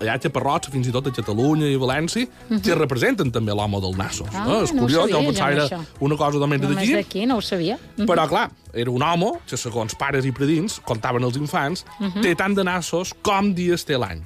allà 0.02 0.18
a 0.18 0.32
Parrots, 0.34 0.70
fins 0.72 0.88
i 0.90 0.92
tot 0.94 1.06
a 1.08 1.12
Catalunya 1.14 1.68
i 1.70 1.78
València, 1.80 2.26
que 2.62 2.74
representen 2.78 3.30
també 3.34 3.54
l'home 3.56 3.80
del 3.84 3.94
Nassos. 3.98 4.28
Ah, 4.34 4.44
eh? 4.48 4.58
És 4.66 4.74
no 4.74 4.84
curiós, 4.84 5.08
sabia, 5.08 5.14
jo 5.16 5.30
pensava 5.30 5.52
era 5.56 5.64
això. 5.68 5.80
una 6.00 6.18
cosa 6.20 6.42
només 6.42 6.60
Només 6.62 6.76
d'aquí, 6.76 6.92
d'aquí, 6.98 7.24
no 7.26 7.38
ho 7.38 7.44
sabia. 7.44 7.78
però, 7.96 8.26
clar, 8.28 8.50
era 8.74 8.90
un 8.90 9.02
home 9.02 9.32
que, 9.46 9.56
segons 9.56 9.94
pares 9.98 10.26
i 10.28 10.32
predins, 10.32 10.80
contaven 10.84 11.24
els 11.24 11.36
infants, 11.40 11.86
té 12.20 12.34
tant 12.34 12.54
de 12.54 12.64
nassos 12.64 13.14
com 13.22 13.54
dies 13.54 13.84
té 13.88 13.96
l'any. 13.96 14.22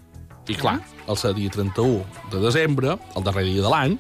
I, 0.48 0.54
clar, 0.54 0.78
el 1.10 1.16
ser 1.18 1.32
dia 1.34 1.50
31 1.50 2.04
de 2.30 2.40
desembre, 2.40 2.96
el 3.16 3.24
darrer 3.26 3.44
dia 3.44 3.62
de 3.64 3.70
l'any, 3.72 3.96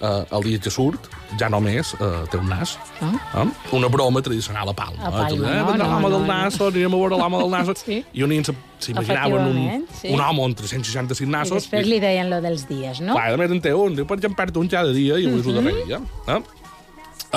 eh, 0.00 0.24
el 0.36 0.42
dia 0.42 0.60
que 0.62 0.70
surt, 0.72 1.08
ja 1.38 1.48
només 1.52 1.92
eh, 1.98 2.08
té 2.30 2.38
un 2.40 2.48
nas. 2.50 2.76
Eh? 3.00 3.44
Una 3.76 3.90
broma 3.92 4.22
tradicional 4.24 4.72
a 4.72 4.74
Palma. 4.76 5.08
A 5.08 5.12
Palma, 5.14 5.50
eh? 5.52 5.58
no, 5.60 5.66
Vendrà 5.70 5.86
no, 5.86 5.90
l'home 5.94 6.08
no, 6.08 6.12
del 6.16 6.26
no. 6.26 6.32
nasso, 6.32 6.68
anirem 6.70 6.96
a 6.96 7.02
veure 7.02 7.20
l'home 7.20 7.42
del 7.44 7.54
nasso. 7.56 7.76
Sí. 7.90 8.02
I 8.12 8.26
nens 8.28 8.50
s'imaginaven 8.82 9.46
un, 9.46 9.84
sí. 9.96 10.10
un 10.12 10.20
home 10.20 10.44
amb 10.44 10.56
365 10.58 11.24
I 11.24 11.30
nassos. 11.32 11.64
després 11.64 11.86
li 11.88 11.98
deien 12.02 12.28
lo 12.30 12.40
dels 12.44 12.66
dies, 12.68 13.00
no? 13.02 13.14
Clar, 13.16 13.32
a 13.34 13.38
més 13.40 13.54
en 13.54 13.62
té 13.64 13.72
un, 13.76 13.96
diu, 13.96 14.06
perquè 14.08 14.28
em 14.28 14.36
perd 14.36 14.58
un 14.60 14.68
cada 14.70 14.92
dia 14.94 15.16
i 15.18 15.28
avui 15.28 15.40
és 15.40 15.48
el 15.48 15.58
darrer 15.58 15.74
dia. 15.86 16.00
Eh? 16.28 16.40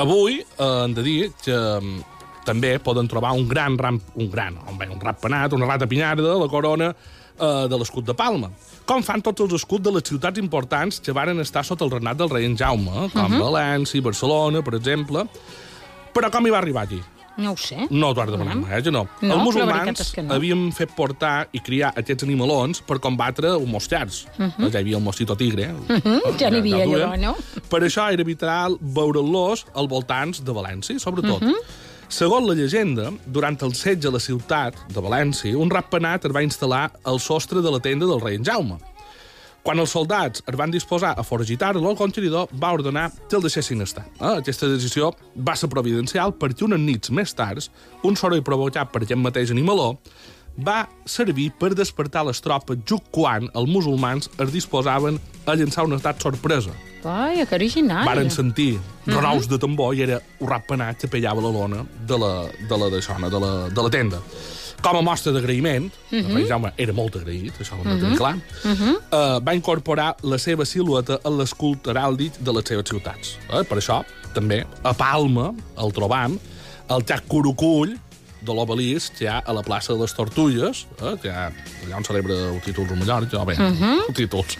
Avui 0.03 0.39
eh, 0.41 0.67
hem 0.67 0.95
de 0.97 1.05
dir 1.05 1.19
que 1.45 1.55
mm, 1.55 2.13
també 2.47 2.75
poden 2.83 3.09
trobar 3.11 3.33
un 3.37 3.47
gran 3.49 3.77
ram, 3.79 3.99
un 4.19 4.29
gran, 4.31 4.59
un, 4.67 4.77
bé, 4.79 4.89
un 4.91 5.01
ratpenat, 5.01 5.55
una 5.55 5.69
rata 5.69 5.87
pinyarda, 5.89 6.35
la 6.39 6.49
corona 6.51 6.91
eh, 6.93 7.65
de 7.69 7.79
l'escut 7.79 8.05
de 8.07 8.15
Palma. 8.17 8.51
Com 8.85 9.03
fan 9.03 9.21
tots 9.23 9.45
els 9.45 9.53
escuts 9.53 9.83
de 9.85 9.93
les 9.95 10.03
ciutats 10.03 10.39
importants 10.41 10.99
que 10.99 11.15
varen 11.15 11.39
estar 11.39 11.63
sota 11.63 11.85
el 11.85 11.91
regnat 11.91 12.17
del 12.19 12.29
rei 12.29 12.45
en 12.45 12.57
Jaume, 12.59 13.09
com 13.13 13.39
València, 13.39 14.03
Barcelona, 14.03 14.61
per 14.61 14.75
exemple. 14.75 15.23
Però 16.13 16.29
com 16.29 16.45
hi 16.45 16.51
va 16.53 16.59
arribar 16.59 16.83
aquí? 16.83 16.99
No 17.37 17.53
ho 17.53 17.57
sé. 17.57 17.87
No 17.89 18.11
t'ho 18.13 18.21
has 18.21 18.29
de 18.29 18.35
demanar 18.35 18.55
mai, 18.59 18.75
eh, 18.77 18.91
no. 18.93 19.07
No, 19.21 19.37
els 19.37 19.43
musulmans 19.47 20.11
que 20.13 20.21
no. 20.21 20.35
havien 20.35 20.67
fet 20.75 20.91
portar 20.93 21.47
i 21.55 21.61
criar 21.65 21.89
aquests 21.97 22.27
animalons 22.27 22.83
per 22.85 22.99
combatre 23.01 23.55
els 23.55 23.65
mosquers. 23.69 24.27
Uh 24.37 24.45
-huh. 24.45 24.69
Ja 24.69 24.79
hi 24.79 24.81
havia 24.83 24.97
el 24.97 25.03
mosquito 25.03 25.35
tigre. 25.35 25.71
Uh 25.73 25.87
-huh. 25.87 26.03
Mhm. 26.03 26.37
ja 26.37 26.49
n'hi 26.49 26.59
havia, 26.59 26.85
allò, 26.85 27.19
no? 27.19 27.35
Per 27.69 27.81
això 27.81 28.11
era 28.13 28.23
vital 28.23 28.77
veure-los 28.79 29.65
als 29.73 29.89
voltants 29.89 30.43
de 30.43 30.51
València, 30.51 30.99
sobretot. 30.99 31.41
Uh 31.41 31.47
-huh. 31.47 31.63
Segons 32.11 32.47
la 32.47 32.55
llegenda, 32.57 33.11
durant 33.25 33.57
el 33.63 33.73
setge 33.77 34.09
a 34.09 34.13
la 34.13 34.21
ciutat 34.21 34.77
de 34.93 35.01
València, 35.01 35.55
un 35.57 35.71
ratpenat 35.71 36.25
es 36.27 36.33
va 36.35 36.43
instal·lar 36.45 36.89
al 37.09 37.19
sostre 37.23 37.61
de 37.63 37.71
la 37.71 37.79
tenda 37.83 38.09
del 38.09 38.21
rei 38.21 38.35
en 38.39 38.45
Jaume. 38.45 38.79
Quan 39.63 39.79
els 39.79 39.93
soldats 39.95 40.43
es 40.43 40.55
van 40.59 40.71
disposar 40.73 41.13
a 41.15 41.23
foragitar-lo, 41.23 41.85
el 41.89 41.95
conqueridor 41.95 42.51
va 42.59 42.73
ordenar 42.75 43.05
que 43.29 43.37
el 43.37 43.45
deixessin 43.45 43.81
estar. 43.81 44.03
Eh? 44.19 44.33
Aquesta 44.41 44.67
decisió 44.67 45.13
va 45.39 45.55
ser 45.55 45.69
providencial 45.71 46.35
perquè 46.35 46.67
unes 46.67 46.83
nits 46.83 47.13
més 47.15 47.31
tard, 47.31 47.63
un 48.03 48.19
soroll 48.19 48.43
provocat 48.43 48.91
per 48.91 49.05
aquest 49.05 49.23
mateix 49.23 49.55
animaló 49.55 49.93
va 50.57 50.87
servir 51.09 51.49
per 51.59 51.73
despertar 51.73 52.25
les 52.27 52.41
tropes 52.41 52.79
just 52.89 53.05
quan 53.11 53.49
els 53.53 53.69
musulmans 53.69 54.29
es 54.37 54.51
disposaven 54.53 55.19
a 55.45 55.55
llançar 55.57 55.85
un 55.87 55.97
estat 55.97 56.21
sorpresa. 56.21 56.73
Ai, 57.03 57.43
que 57.45 57.55
original. 57.55 58.05
Varen 58.07 58.29
sentir 58.31 58.77
renous 59.05 59.49
de 59.51 59.59
tambor 59.59 59.95
i 59.95 60.03
era 60.05 60.21
un 60.39 60.47
ratpenat 60.47 61.01
que 61.01 61.09
pellava 61.11 61.43
la 61.43 61.51
lona 61.51 61.83
de 62.07 62.19
la, 62.19 62.33
de 62.69 62.77
la, 62.79 62.89
d'aixona, 62.93 63.29
de, 63.29 63.41
la, 63.43 63.53
de 63.73 63.83
la 63.83 63.91
tenda. 63.91 64.21
Com 64.83 64.97
a 64.99 65.01
mostra 65.03 65.31
d'agraïment, 65.31 65.85
el 66.11 66.25
rei 66.33 66.45
Jaume 66.47 66.73
era 66.79 66.95
molt 66.95 67.15
agraït, 67.15 67.55
això 67.63 67.77
ho 67.77 67.83
hem 67.83 67.93
de 67.93 68.01
tenir 68.01 68.17
clar, 68.19 68.33
eh, 68.67 69.19
va 69.39 69.53
incorporar 69.55 70.09
la 70.27 70.39
seva 70.39 70.65
silueta 70.67 71.21
en 71.23 71.37
l'escut 71.39 71.87
heràldic 71.87 72.41
de 72.43 72.55
les 72.57 72.67
seves 72.67 72.91
ciutats. 72.91 73.37
Eh? 73.47 73.61
Per 73.69 73.77
això, 73.79 74.01
també, 74.35 74.63
a 74.83 74.91
Palma, 74.97 75.53
el 75.79 75.95
trobam, 75.95 76.35
el 76.91 77.05
Jack 77.07 77.29
Curucull, 77.31 77.95
de 78.45 78.55
l'obelisc 78.55 79.17
que 79.17 79.25
hi 79.25 79.29
ha 79.31 79.39
a 79.39 79.55
la 79.55 79.63
plaça 79.65 79.93
de 79.93 80.01
les 80.01 80.13
Tortulles, 80.15 80.85
eh, 80.99 81.13
que 81.21 81.29
hi 81.29 81.33
ha, 81.33 81.49
allà 81.85 81.99
on 81.99 82.07
celebra 82.07 82.37
el 82.51 82.59
títols 82.65 82.91
a 82.91 82.97
Mallorca, 82.99 83.41
o 83.41 83.45
bé, 83.45 83.55
uh 83.57 83.71
-huh. 83.81 84.13
títols, 84.13 84.57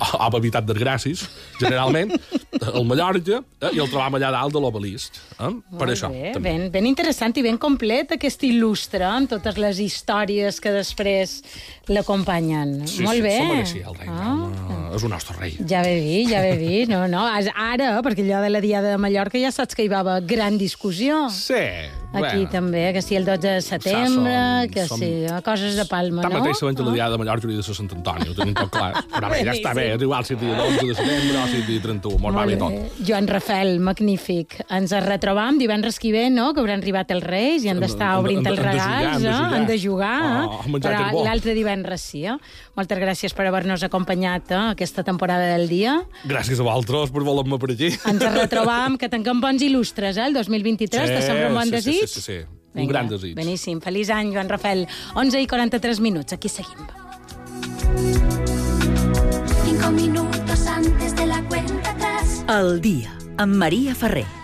o 0.00 0.22
habitat 0.22 0.64
desgràcies, 0.66 1.26
generalment, 1.58 2.12
el 2.74 2.84
Mallorca, 2.84 3.42
eh, 3.60 3.70
i 3.72 3.78
el 3.78 3.88
trobam 3.88 4.14
allà 4.14 4.30
dalt 4.30 4.52
de 4.52 4.60
l'obelisc. 4.60 5.12
Eh? 5.38 5.52
Per 5.78 5.88
això, 5.88 6.10
bé, 6.10 6.32
també. 6.32 6.50
ben, 6.50 6.70
ben 6.70 6.86
interessant 6.86 7.36
i 7.36 7.42
ben 7.42 7.58
complet 7.58 8.12
aquest 8.12 8.42
il·lustre 8.42 9.04
amb 9.04 9.28
totes 9.28 9.56
les 9.56 9.78
històries 9.78 10.60
que 10.60 10.70
després 10.70 11.42
l'acompanyen. 11.88 12.86
Sí, 12.86 13.02
Molt 13.02 13.16
sí, 13.16 13.22
bé. 13.22 13.36
S'ho 13.38 13.50
mereixia, 13.50 13.88
el 13.88 13.98
rei. 13.98 14.08
Ah. 14.08 14.48
Ah. 14.68 14.94
És 14.94 15.02
un 15.02 15.10
nostre 15.10 15.36
rei. 15.38 15.56
Ja 15.68 15.82
ve 15.82 15.96
vist, 16.00 16.30
ja 16.30 16.40
ve 16.44 16.54
vist. 16.60 16.90
No, 16.92 17.06
no, 17.10 17.24
ara, 17.26 17.90
perquè 18.06 18.24
allò 18.24 18.42
de 18.44 18.52
la 18.52 18.62
Diada 18.64 18.94
de 18.94 18.98
Mallorca 19.02 19.40
ja 19.42 19.50
saps 19.54 19.74
que 19.74 19.86
hi 19.86 19.92
va 19.92 20.04
haver 20.04 20.20
gran 20.28 20.58
discussió. 20.58 21.28
Sí. 21.34 21.64
Aquí 22.14 22.36
bueno. 22.44 22.50
també, 22.50 22.92
que 22.94 23.02
si 23.02 23.16
el 23.16 23.24
12 23.24 23.48
de 23.48 23.60
setembre, 23.62 24.32
som- 24.34 24.70
que 24.70 24.86
som- 24.86 24.98
sí, 24.98 25.26
coses 25.44 25.76
de 25.76 25.84
Palma, 25.86 26.22
no? 26.22 26.28
Tanmateix 26.28 26.58
sabem 26.58 26.74
que 26.76 26.82
la 26.82 26.92
diada 26.92 27.10
de 27.12 27.18
Mallorca 27.18 27.46
hauria 27.46 27.56
de 27.58 27.62
Sant 27.74 27.90
Antoni, 27.92 28.28
ho 28.30 28.34
tenim 28.34 28.54
tot 28.54 28.70
clar. 28.70 28.92
Però 29.14 29.30
bé, 29.30 29.42
ja 29.44 29.52
està 29.52 29.74
bé, 29.74 29.86
és 29.96 30.02
igual 30.02 30.24
si 30.24 30.34
és 30.34 30.40
dia 30.40 30.54
11 30.62 30.86
de 30.86 30.94
setembre 30.94 31.38
o 31.42 31.46
si 31.50 31.56
és 31.58 31.66
dia 31.66 31.80
31, 31.82 32.18
mos 32.22 32.34
va 32.34 32.44
bé 32.46 32.56
tot. 32.56 32.72
Joan 33.06 33.26
Rafel, 33.28 33.80
magnífic. 33.80 34.60
Ens 34.70 34.92
retrobam 35.04 35.58
divendres 35.58 35.98
que 35.98 36.12
ve, 36.12 36.30
no?, 36.30 36.52
que 36.54 36.60
hauran 36.60 36.80
arribat 36.80 37.10
els 37.10 37.24
Reis 37.24 37.64
i 37.64 37.68
han 37.68 37.80
d'estar 37.80 38.12
de- 38.14 38.20
obrint 38.22 38.46
els 38.46 38.56
de- 38.58 38.62
de 38.62 38.68
regals, 38.70 39.22
de 39.22 39.28
eh? 39.28 39.32
jugar. 39.32 39.54
han 39.54 39.66
de 39.66 39.78
jugar, 39.78 40.46
Oh, 40.46 40.60
eh? 40.66 40.72
però 40.80 41.24
l'altre 41.24 41.54
divendres 41.54 42.00
sí. 42.00 42.24
Eh? 42.26 42.36
Moltes 42.76 42.98
gràcies 42.98 43.34
per 43.34 43.46
haver-nos 43.46 43.82
acompanyat 43.82 44.50
eh? 44.50 44.62
aquesta 44.74 45.02
temporada 45.04 45.46
del 45.56 45.68
dia. 45.68 46.00
Gràcies 46.24 46.58
a 46.60 46.62
vosaltres 46.66 47.10
per 47.10 47.22
voler-me 47.22 47.58
per 47.58 47.70
aquí. 47.72 47.90
Ens 48.06 48.22
retrobam, 48.38 48.96
que 48.98 49.08
tanquem 49.08 49.40
bons 49.40 49.62
il·lustres, 49.62 50.16
eh? 50.18 50.26
El 50.26 50.34
2023, 50.34 51.08
Sí, 51.08 51.14
te 51.14 51.22
sembla 51.22 51.48
un 51.48 51.54
bon 51.54 51.64
sí, 51.64 51.80
sí, 51.82 52.03
desig? 52.04 52.14
sí, 52.14 52.20
sí, 52.20 52.44
sí. 52.74 52.80
Un 52.82 52.88
gran 52.88 53.08
desig. 53.08 53.34
Beníssim. 53.34 53.80
Feliç 53.80 54.10
any, 54.10 54.32
Joan 54.34 54.48
Rafel. 54.48 54.86
11 55.14 55.40
i 55.40 55.46
43 55.46 56.00
minuts. 56.00 56.32
Aquí 56.32 56.48
seguim. 56.48 56.86
Cinco 59.64 59.90
minutos 59.90 60.66
antes 60.66 61.14
de 61.16 61.26
la 61.26 61.42
cuenta 61.48 61.90
atrás. 61.90 62.44
El 62.48 62.80
dia, 62.80 63.16
amb 63.36 63.54
Maria 63.56 63.94
Ferrer. 63.94 64.43